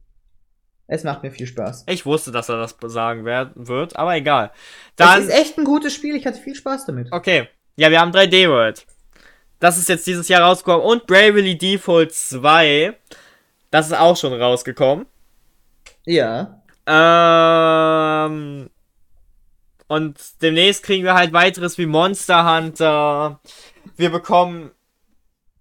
[0.87, 1.85] Es macht mir viel Spaß.
[1.87, 4.51] Ich wusste, dass er das sagen wer- wird, aber egal.
[4.53, 7.11] es Dann, ist echt ein gutes Spiel, ich hatte viel Spaß damit.
[7.11, 7.47] okay.
[7.77, 8.85] Ja, wir haben 3D World.
[9.59, 10.85] Das ist jetzt dieses Jahr rausgekommen.
[10.85, 12.93] Und Bravely Default 2.
[13.71, 15.05] Das ist auch schon rausgekommen.
[16.05, 16.61] Ja.
[16.85, 18.69] Ähm.
[19.87, 23.39] Und demnächst kriegen wir halt weiteres wie Monster Hunter.
[23.97, 24.71] Wir bekommen.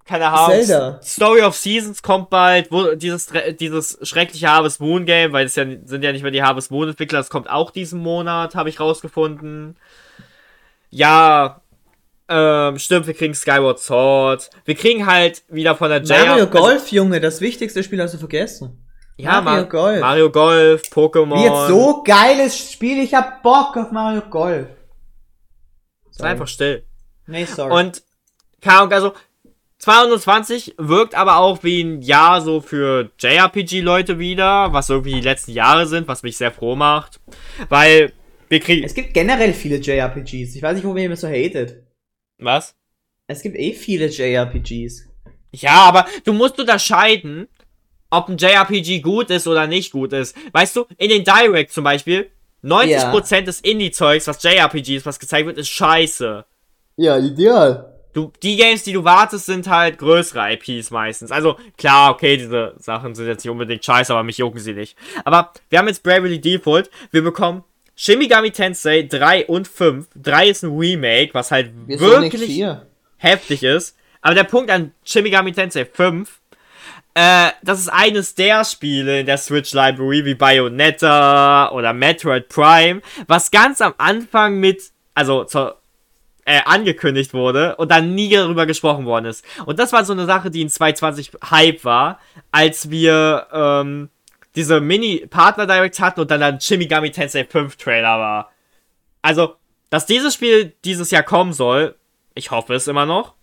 [0.05, 0.62] Keine Ahnung.
[0.64, 1.01] Zelda.
[1.03, 2.72] Story of Seasons kommt bald.
[2.72, 6.43] Wo, dieses, dieses schreckliche Harvest Moon Game, weil es ja sind ja nicht mehr die
[6.43, 9.76] Harvest Moon Entwickler, das kommt auch diesen Monat, habe ich rausgefunden.
[10.91, 11.61] Ja.
[12.31, 14.51] Ähm, stimmt, wir kriegen Skyward Sword.
[14.64, 18.18] Wir kriegen halt wieder von der JR Mario Golf, Junge, das wichtigste Spiel hast du
[18.18, 18.85] vergessen.
[19.16, 20.01] Ja, Mario Mar Golf.
[20.01, 21.37] Mario Golf, Pokémon.
[21.37, 24.68] Wie jetzt so geiles Spiel, ich hab Bock auf Mario Golf.
[26.11, 26.85] Ist einfach still.
[27.26, 27.72] Nee, sorry.
[27.72, 28.03] Und,
[28.61, 29.13] keine Ahnung, also,
[29.79, 35.53] 220 wirkt aber auch wie ein Jahr so für JRPG-Leute wieder, was irgendwie die letzten
[35.53, 37.21] Jahre sind, was mich sehr froh macht.
[37.69, 38.13] Weil
[38.49, 38.85] wir kriegen.
[38.85, 40.57] es gibt generell viele JRPGs.
[40.57, 41.83] Ich weiß nicht, warum ihr immer so hatet.
[42.39, 42.75] Was?
[43.29, 45.07] Es gibt eh viele JRPGs.
[45.53, 47.47] Ja, aber du musst unterscheiden,
[48.11, 50.37] ob ein JRPG gut ist oder nicht gut ist.
[50.53, 52.31] Weißt du, in den Direct zum Beispiel,
[52.65, 56.45] 90% des Indie-Zeugs, was JRPGs, was gezeigt wird, ist scheiße.
[56.97, 57.98] Ja, ideal.
[58.19, 61.31] Du, die Games, die du wartest, sind halt größere IPs meistens.
[61.31, 64.99] Also, klar, okay, diese Sachen sind jetzt nicht unbedingt scheiße, aber mich jucken sie nicht.
[65.25, 66.91] Aber wir haben jetzt Bravely Default.
[67.12, 67.62] Wir bekommen
[67.95, 70.09] Shin Megami Tensei 3 und 5.
[70.16, 72.64] 3 ist ein Remake, was halt wirklich
[73.19, 73.97] heftig ist.
[74.21, 76.41] Aber der Punkt an Shin Megami Tensei 5,
[77.14, 83.01] äh, das ist eines der Spiele in der Switch Library wie Bayonetta oder Metroid Prime,
[83.29, 85.79] was ganz am Anfang mit, also zur
[86.49, 89.45] äh, angekündigt wurde und dann nie darüber gesprochen worden ist.
[89.67, 92.19] Und das war so eine Sache, die in 2020 Hype war,
[92.51, 94.09] als wir ähm,
[94.57, 98.51] diese Mini-Partner-Directs hatten und dann ein Shimigami Tensei 5 Trailer war.
[99.21, 99.57] Also,
[99.91, 101.97] dass dieses Spiel dieses Jahr kommen soll,
[102.35, 103.35] ich hoffe es immer noch.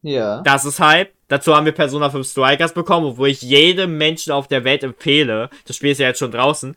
[0.00, 0.40] Ja.
[0.40, 1.12] Das ist Hype.
[1.28, 5.50] Dazu haben wir Persona 5 Strikers bekommen, wo ich jedem Menschen auf der Welt empfehle,
[5.66, 6.74] das Spiel ist ja jetzt schon draußen,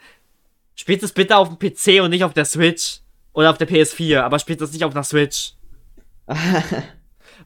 [0.75, 2.99] spielt es bitte auf dem PC und nicht auf der Switch.
[3.37, 5.53] Oder auf der PS4, aber spielt das nicht auf einer Switch.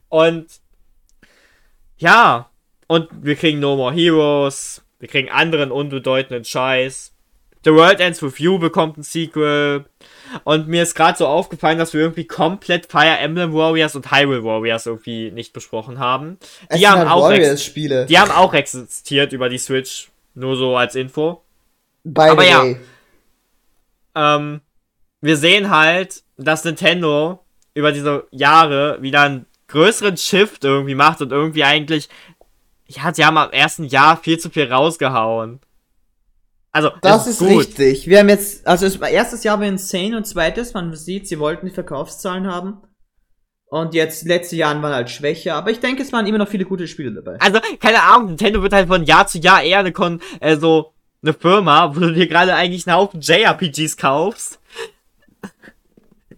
[0.08, 0.46] und
[1.98, 2.48] ja,
[2.86, 7.12] und wir kriegen No More Heroes, wir kriegen anderen unbedeutenden Scheiß.
[7.66, 9.84] The World Ends With You bekommt ein Sequel.
[10.44, 14.42] Und mir ist gerade so aufgefallen, dass wir irgendwie komplett Fire Emblem Warriors und Hyrule
[14.42, 16.38] Warriors irgendwie nicht besprochen haben.
[16.74, 18.06] Die haben, halt auch Warriors-Spiele.
[18.06, 20.10] die haben auch existiert über die Switch.
[20.34, 21.42] Nur so als Info.
[22.02, 22.76] By aber ja.
[24.14, 24.62] ähm,
[25.22, 27.42] wir sehen halt, dass Nintendo
[27.74, 32.10] über diese Jahre wieder einen größeren Shift irgendwie macht und irgendwie eigentlich,
[32.86, 35.60] ja, sie haben am ersten Jahr viel zu viel rausgehauen.
[36.72, 37.60] Also, Das es ist gut.
[37.60, 38.06] richtig.
[38.06, 41.66] Wir haben jetzt, also das erstes Jahr war insane und zweites, man sieht, sie wollten
[41.66, 42.82] die Verkaufszahlen haben.
[43.66, 46.64] Und jetzt, letzte Jahren waren halt schwächer, aber ich denke, es waren immer noch viele
[46.66, 47.38] gute Spiele dabei.
[47.40, 50.92] Also, keine Ahnung, Nintendo wird halt von Jahr zu Jahr eher eine Kon äh, so
[51.22, 54.58] eine Firma, wo du dir gerade eigentlich einen Haufen JRPGs kaufst.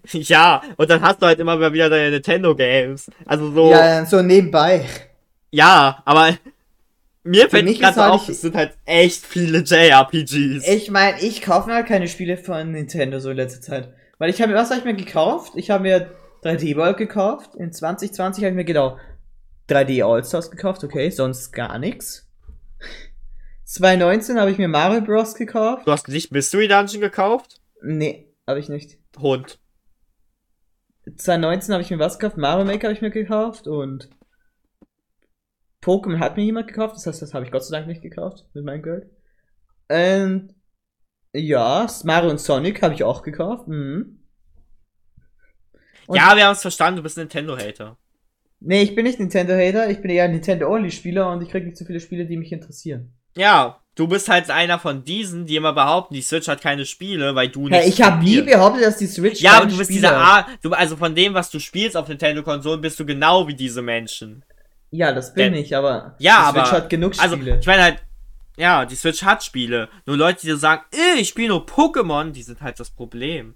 [0.13, 3.11] ja, und dann hast du halt immer mal wieder deine Nintendo Games.
[3.27, 3.71] Also so.
[3.71, 4.85] Ja, so nebenbei.
[5.51, 6.37] Ja, aber
[7.23, 10.69] mir fällt mich gerade halt auf, es sind halt echt viele JRPGs.
[10.69, 13.95] Ich meine, ich kaufe mir halt keine Spiele von Nintendo so in letzter Zeit.
[14.19, 15.53] Weil ich habe mir, was habe ich mir gekauft?
[15.57, 16.11] Ich habe mir
[16.43, 17.55] 3D World gekauft.
[17.55, 18.99] In 2020 habe ich mir genau
[19.69, 22.29] 3D All-Stars gekauft, okay, sonst gar nichts.
[23.65, 25.35] 2019 habe ich mir Mario Bros.
[25.35, 25.87] gekauft.
[25.87, 27.61] Du hast nicht Mystery Dungeon gekauft?
[27.83, 28.99] Nee, habe ich nicht.
[29.19, 29.59] Hund.
[31.05, 32.39] 2019 habe ich mir was gekauft?
[32.39, 34.09] Mario Maker habe ich mir gekauft und
[35.83, 38.45] Pokémon hat mir jemand gekauft, das heißt, das habe ich Gott sei Dank nicht gekauft
[38.55, 39.11] mit meinem Geld.
[39.89, 40.55] Und
[41.35, 43.69] ja, Mario und Sonic habe ich auch gekauft.
[43.69, 44.25] Mhm.
[46.09, 47.99] Ja, wir haben es verstanden, du bist Nintendo-Hater.
[48.61, 52.01] Nee, ich bin nicht Nintendo-Hater, ich bin eher Nintendo-Only-Spieler und ich kriege nicht so viele
[52.01, 53.15] Spiele, die mich interessieren.
[53.37, 57.35] Ja, du bist halt einer von diesen, die immer behaupten, die Switch hat keine Spiele,
[57.35, 57.73] weil du nicht.
[57.81, 60.17] Hey, ich habe nie behauptet, dass die Switch Ja, aber du bist Spiele dieser.
[60.19, 63.83] A, du, also von dem, was du spielst auf Nintendo-Konsolen, bist du genau wie diese
[63.83, 64.45] Menschen.
[64.91, 67.59] Ja, das bin Denn- ich, aber Ja, die Switch aber- hat genug Also, Spiele.
[67.61, 68.03] ich meine halt,
[68.57, 69.89] ja, die Switch hat Spiele.
[70.07, 73.55] Nur Leute, die so sagen, äh, ich spiele nur Pokémon, die sind halt das Problem.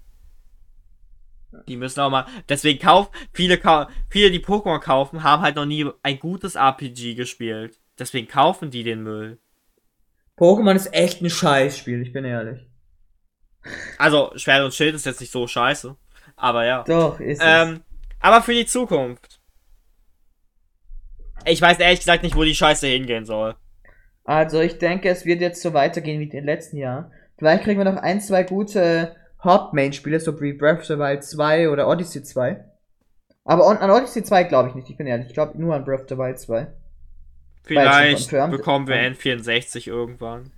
[1.67, 5.65] Die müssen auch mal, deswegen kaufen, viele, kau viele, die Pokémon kaufen, haben halt noch
[5.65, 7.79] nie ein gutes RPG gespielt.
[7.97, 9.39] Deswegen kaufen die den Müll.
[10.39, 12.65] Pokémon ist echt ein Scheißspiel, ich bin ehrlich.
[13.97, 15.97] Also, Schwert und Schild ist jetzt nicht so scheiße.
[16.37, 16.83] Aber ja.
[16.83, 17.45] Doch, ist es.
[17.45, 17.81] Ähm,
[18.21, 19.41] aber für die Zukunft.
[21.45, 23.55] Ich weiß ehrlich gesagt nicht, wo die Scheiße hingehen soll.
[24.23, 27.11] Also ich denke, es wird jetzt so weitergehen wie in den letzten Jahren.
[27.37, 31.69] Vielleicht kriegen wir noch ein, zwei gute Haupt-Main-Spiele, so wie Breath of the Wild 2
[31.69, 32.63] oder Odyssey 2.
[33.43, 35.27] Aber an Odyssey 2 glaube ich nicht, ich bin ehrlich.
[35.27, 36.67] Ich glaube nur an Breath of the Wild 2.
[37.63, 39.13] Vielleicht bekommen wir Ähm.
[39.13, 40.51] N64 irgendwann.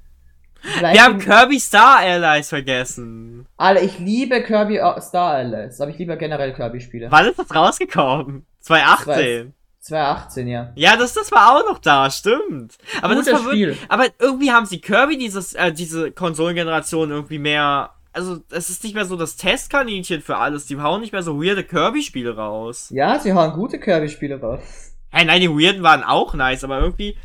[0.61, 3.47] Vielleicht Wir haben Kirby Star Allies vergessen.
[3.57, 7.07] alle, ich liebe Kirby Star Allies, aber ich liebe generell Kirby-Spiele.
[7.09, 8.45] Wann ist das rausgekommen?
[8.59, 9.53] 2018.
[9.79, 10.71] 2018, ja.
[10.75, 12.77] Ja, das, das war auch noch da, stimmt.
[13.01, 13.87] Aber das Gutes verwirrt, Spiel.
[13.89, 18.93] aber irgendwie haben sie Kirby dieses, äh, diese Konsolengeneration irgendwie mehr also es ist nicht
[18.93, 20.65] mehr so das Testkaninchen für alles.
[20.65, 22.89] Die hauen nicht mehr so weirde Kirby-Spiele raus.
[22.93, 24.90] Ja, sie hauen gute Kirby-Spiele raus.
[25.11, 27.17] Hey, nein, die weirden waren auch nice, aber irgendwie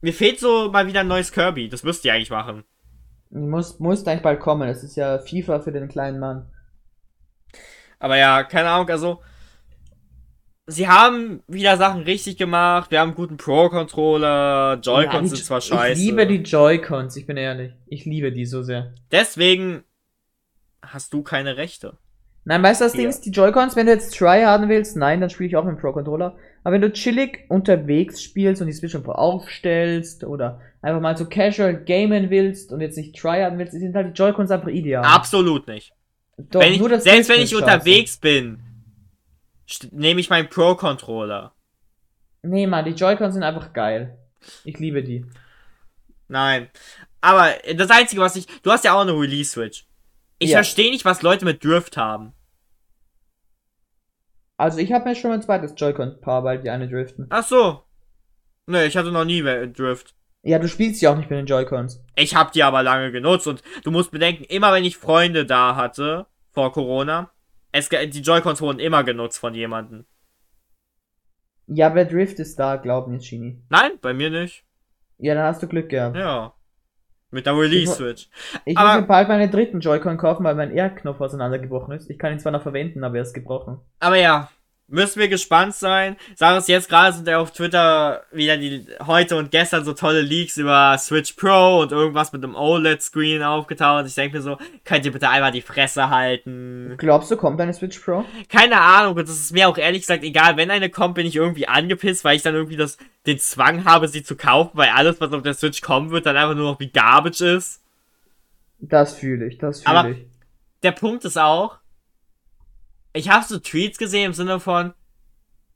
[0.00, 1.68] mir fehlt so mal wieder ein neues Kirby.
[1.68, 2.64] Das müsst ihr eigentlich machen.
[3.30, 4.68] Muss, muss eigentlich bald kommen.
[4.68, 6.46] Das ist ja FIFA für den kleinen Mann.
[7.98, 9.20] Aber ja, keine Ahnung, also
[10.66, 12.90] sie haben wieder Sachen richtig gemacht.
[12.90, 14.78] Wir haben einen guten Pro-Controller.
[14.82, 16.00] Joy-Cons Ja, sind zwar scheiße.
[16.00, 17.72] Ich liebe die Joy-Cons, ich bin ehrlich.
[17.86, 18.92] Ich liebe die so sehr.
[19.10, 19.82] Deswegen
[20.82, 21.98] hast du keine Rechte.
[22.44, 25.30] Nein, weißt du, das Ding ist, die Joy-Cons, wenn du jetzt Tryharden willst, nein, dann
[25.30, 26.36] spiele ich auch mit dem Pro-Controller.
[26.66, 31.28] Aber wenn du chillig unterwegs spielst und die Switch einfach aufstellst oder einfach mal so
[31.28, 35.04] casual gamen willst und jetzt nicht Tryharden willst, sind halt die Joy-Cons einfach ideal.
[35.04, 35.92] Absolut nicht.
[36.36, 38.58] Doch, wenn ich, selbst wenn ich unterwegs bin,
[39.92, 41.54] nehme ich meinen Pro-Controller.
[42.42, 44.18] Nee, Mann, die Joy-Cons sind einfach geil.
[44.64, 45.24] Ich liebe die.
[46.26, 46.68] Nein.
[47.20, 48.48] Aber das Einzige, was ich.
[48.64, 49.86] Du hast ja auch eine Release-Switch.
[50.40, 50.56] Ich Ja.
[50.56, 52.32] verstehe nicht, was Leute mit Drift haben.
[54.56, 57.26] Also ich habe mir schon ein zweites Joy-Con-Paar, weil die eine driften.
[57.30, 57.82] Ach so.
[58.66, 60.14] Nee, ich hatte noch nie Drift.
[60.42, 62.04] Ja, du spielst ja auch nicht mit den Joy-Cons.
[62.14, 65.76] Ich habe die aber lange genutzt und du musst bedenken, immer wenn ich Freunde da
[65.76, 67.30] hatte, vor Corona,
[67.72, 70.06] es, die Joy-Cons wurden immer genutzt von jemandem.
[71.66, 73.60] Ja, aber der Drift ist da, glaub mir, Genie.
[73.68, 74.64] Nein, bei mir nicht.
[75.18, 76.16] Ja, dann hast du Glück gehabt.
[76.16, 76.54] Ja.
[77.36, 78.28] Mit der Release-Switch.
[78.64, 82.08] Ich Aber- muss mir bald meinen dritten Joy-Con kaufen, weil mein R-Knopf auseinandergebrochen ist.
[82.08, 83.78] Ich kann ihn zwar noch verwenden, aber er ist gebrochen.
[84.00, 84.48] Aber ja,
[84.88, 86.16] müssen wir gespannt sein.
[86.34, 90.22] Sag es jetzt gerade sind ja auf Twitter wieder die heute und gestern so tolle
[90.22, 94.06] Leaks über Switch Pro und irgendwas mit einem OLED-Screen aufgetaucht.
[94.06, 96.94] Ich denke mir so, könnt ihr bitte einmal die Fresse halten?
[96.96, 98.24] Glaubst du, kommt eine Switch Pro?
[98.48, 100.56] Keine Ahnung, und das ist mir auch ehrlich gesagt egal.
[100.56, 102.96] Wenn eine kommt, bin ich irgendwie angepisst, weil ich dann irgendwie das,
[103.26, 106.36] den Zwang habe, sie zu kaufen, weil alles, was auf der Switch kommen wird, dann
[106.36, 107.82] einfach nur noch wie Garbage ist.
[108.78, 110.26] Das fühle ich, das fühle ich.
[110.82, 111.78] der Punkt ist auch,
[113.12, 114.92] ich habe so Tweets gesehen im Sinne von,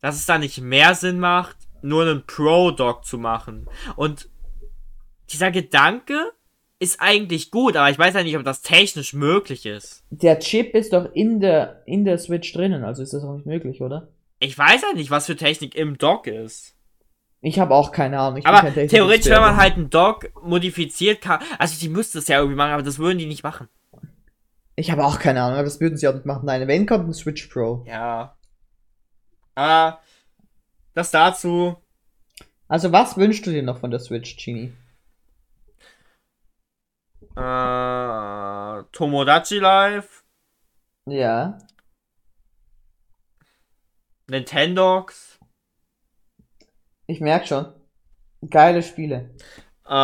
[0.01, 3.67] dass es da nicht mehr Sinn macht, nur einen Pro-Doc zu machen.
[3.97, 4.29] Und
[5.31, 6.33] dieser Gedanke
[6.79, 10.03] ist eigentlich gut, aber ich weiß ja nicht, ob das technisch möglich ist.
[10.11, 13.47] Der Chip ist doch in der, in der Switch drinnen, also ist das auch nicht
[13.47, 14.09] möglich, oder?
[14.39, 16.75] Ich weiß ja nicht, was für Technik im Dock ist.
[17.43, 18.45] Ich habe auch keine Ahnung.
[18.45, 22.57] Aber theoretisch, wenn man halt einen Dock modifiziert kann, also die müssten es ja irgendwie
[22.57, 23.69] machen, aber das würden die nicht machen.
[24.77, 26.45] Ich habe auch keine Ahnung, aber das würden sie auch nicht machen.
[26.47, 27.85] Nein, wenn kommt ein Switch Pro.
[27.87, 28.37] Ja.
[29.55, 30.01] Aber
[30.95, 31.77] das dazu.
[32.69, 34.73] Also, was wünschst du dir noch von der Switch, Genie?
[37.37, 40.25] Äh, Tomodachi Live,
[41.07, 41.59] Ja.
[44.29, 45.30] Nintendogs,
[47.11, 47.67] Ich merk schon.
[48.49, 49.31] Geile Spiele.
[49.85, 49.95] ähm,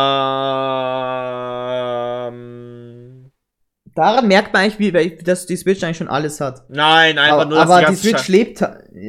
[3.95, 6.69] Daran merkt man eigentlich, wie, dass die Switch eigentlich schon alles hat.
[6.69, 8.61] nein, einfach Aber, nur, dass aber die Switch lebt,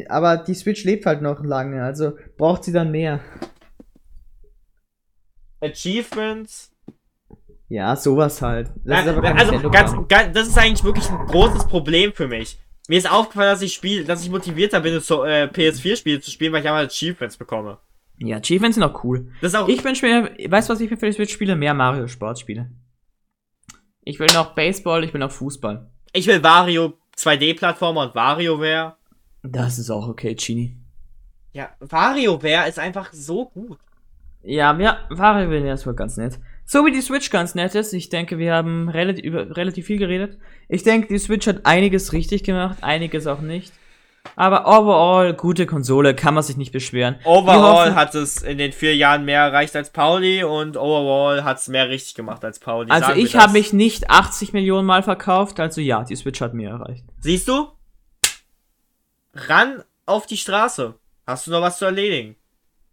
[0.09, 3.19] aber die Switch lebt halt noch lange, also braucht sie dann mehr.
[5.61, 6.71] Achievements.
[7.69, 8.71] Ja, sowas halt.
[8.85, 12.61] Das kein also ganz, ganz, das ist eigentlich wirklich ein großes Problem für mich.
[12.89, 16.53] Mir ist aufgefallen, dass ich spiel, dass ich motivierter bin, so, äh, PS4-Spiele zu spielen,
[16.53, 17.79] weil ich einmal Achievements bekomme.
[18.19, 19.31] Ja, Achievements sind auch cool.
[19.41, 19.69] Das ist auch.
[19.69, 21.57] Ich wünsche mir, weißt du, was ich mir für die Switch spiele?
[21.57, 22.71] Mehr Mario Sportspiele.
[24.03, 25.89] Ich will noch Baseball, ich will noch Fußball.
[26.13, 28.97] Ich will Wario 2D-Plattformer und WarioWare.
[29.43, 30.77] Das ist auch okay, Chini.
[31.53, 33.79] Ja, WarioWare ist einfach so gut.
[34.43, 36.39] Ja, ja, Wario will das wohl ganz nett.
[36.65, 39.99] So wie die Switch ganz nett ist, ich denke, wir haben relativ, über, relativ viel
[39.99, 40.39] geredet.
[40.69, 43.73] Ich denke, die Switch hat einiges richtig gemacht, einiges auch nicht.
[44.37, 47.17] Aber overall, gute Konsole, kann man sich nicht beschweren.
[47.25, 51.69] Overall hat es in den vier Jahren mehr erreicht als Pauli und overall hat es
[51.69, 52.91] mehr richtig gemacht als Pauli.
[52.91, 56.71] Also ich habe mich nicht 80 Millionen Mal verkauft, also ja, die Switch hat mehr
[56.71, 57.05] erreicht.
[57.21, 57.69] Siehst du?
[59.35, 60.95] Ran auf die Straße.
[61.27, 62.37] Hast du noch was zu erledigen?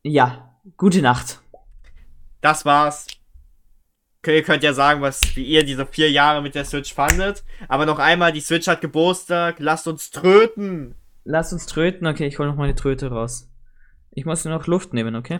[0.03, 1.39] Ja, gute Nacht.
[2.41, 3.07] Das war's.
[4.27, 7.43] Ihr könnt ja sagen, was, wie ihr diese vier Jahre mit der Switch fandet.
[7.67, 9.57] Aber noch einmal, die Switch hat Geburtstag.
[9.59, 10.95] Lasst uns tröten.
[11.27, 13.49] Lass uns tröten, okay, ich hole noch meine Tröte raus.
[14.11, 15.39] Ich muss nur noch Luft nehmen, okay?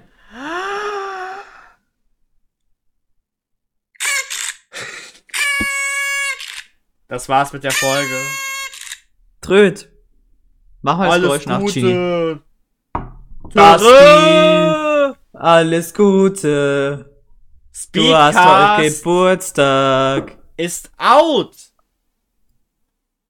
[7.08, 8.20] Das war's mit der Folge.
[9.42, 9.92] Tröt.
[10.82, 11.60] Mach mal das Alles Geräusch nach.
[11.60, 12.42] Gute.
[13.54, 15.20] Basti.
[15.34, 17.22] Alles Gute.
[17.92, 20.38] Du hast heute Speedcast Geburtstag.
[20.58, 21.56] ist out.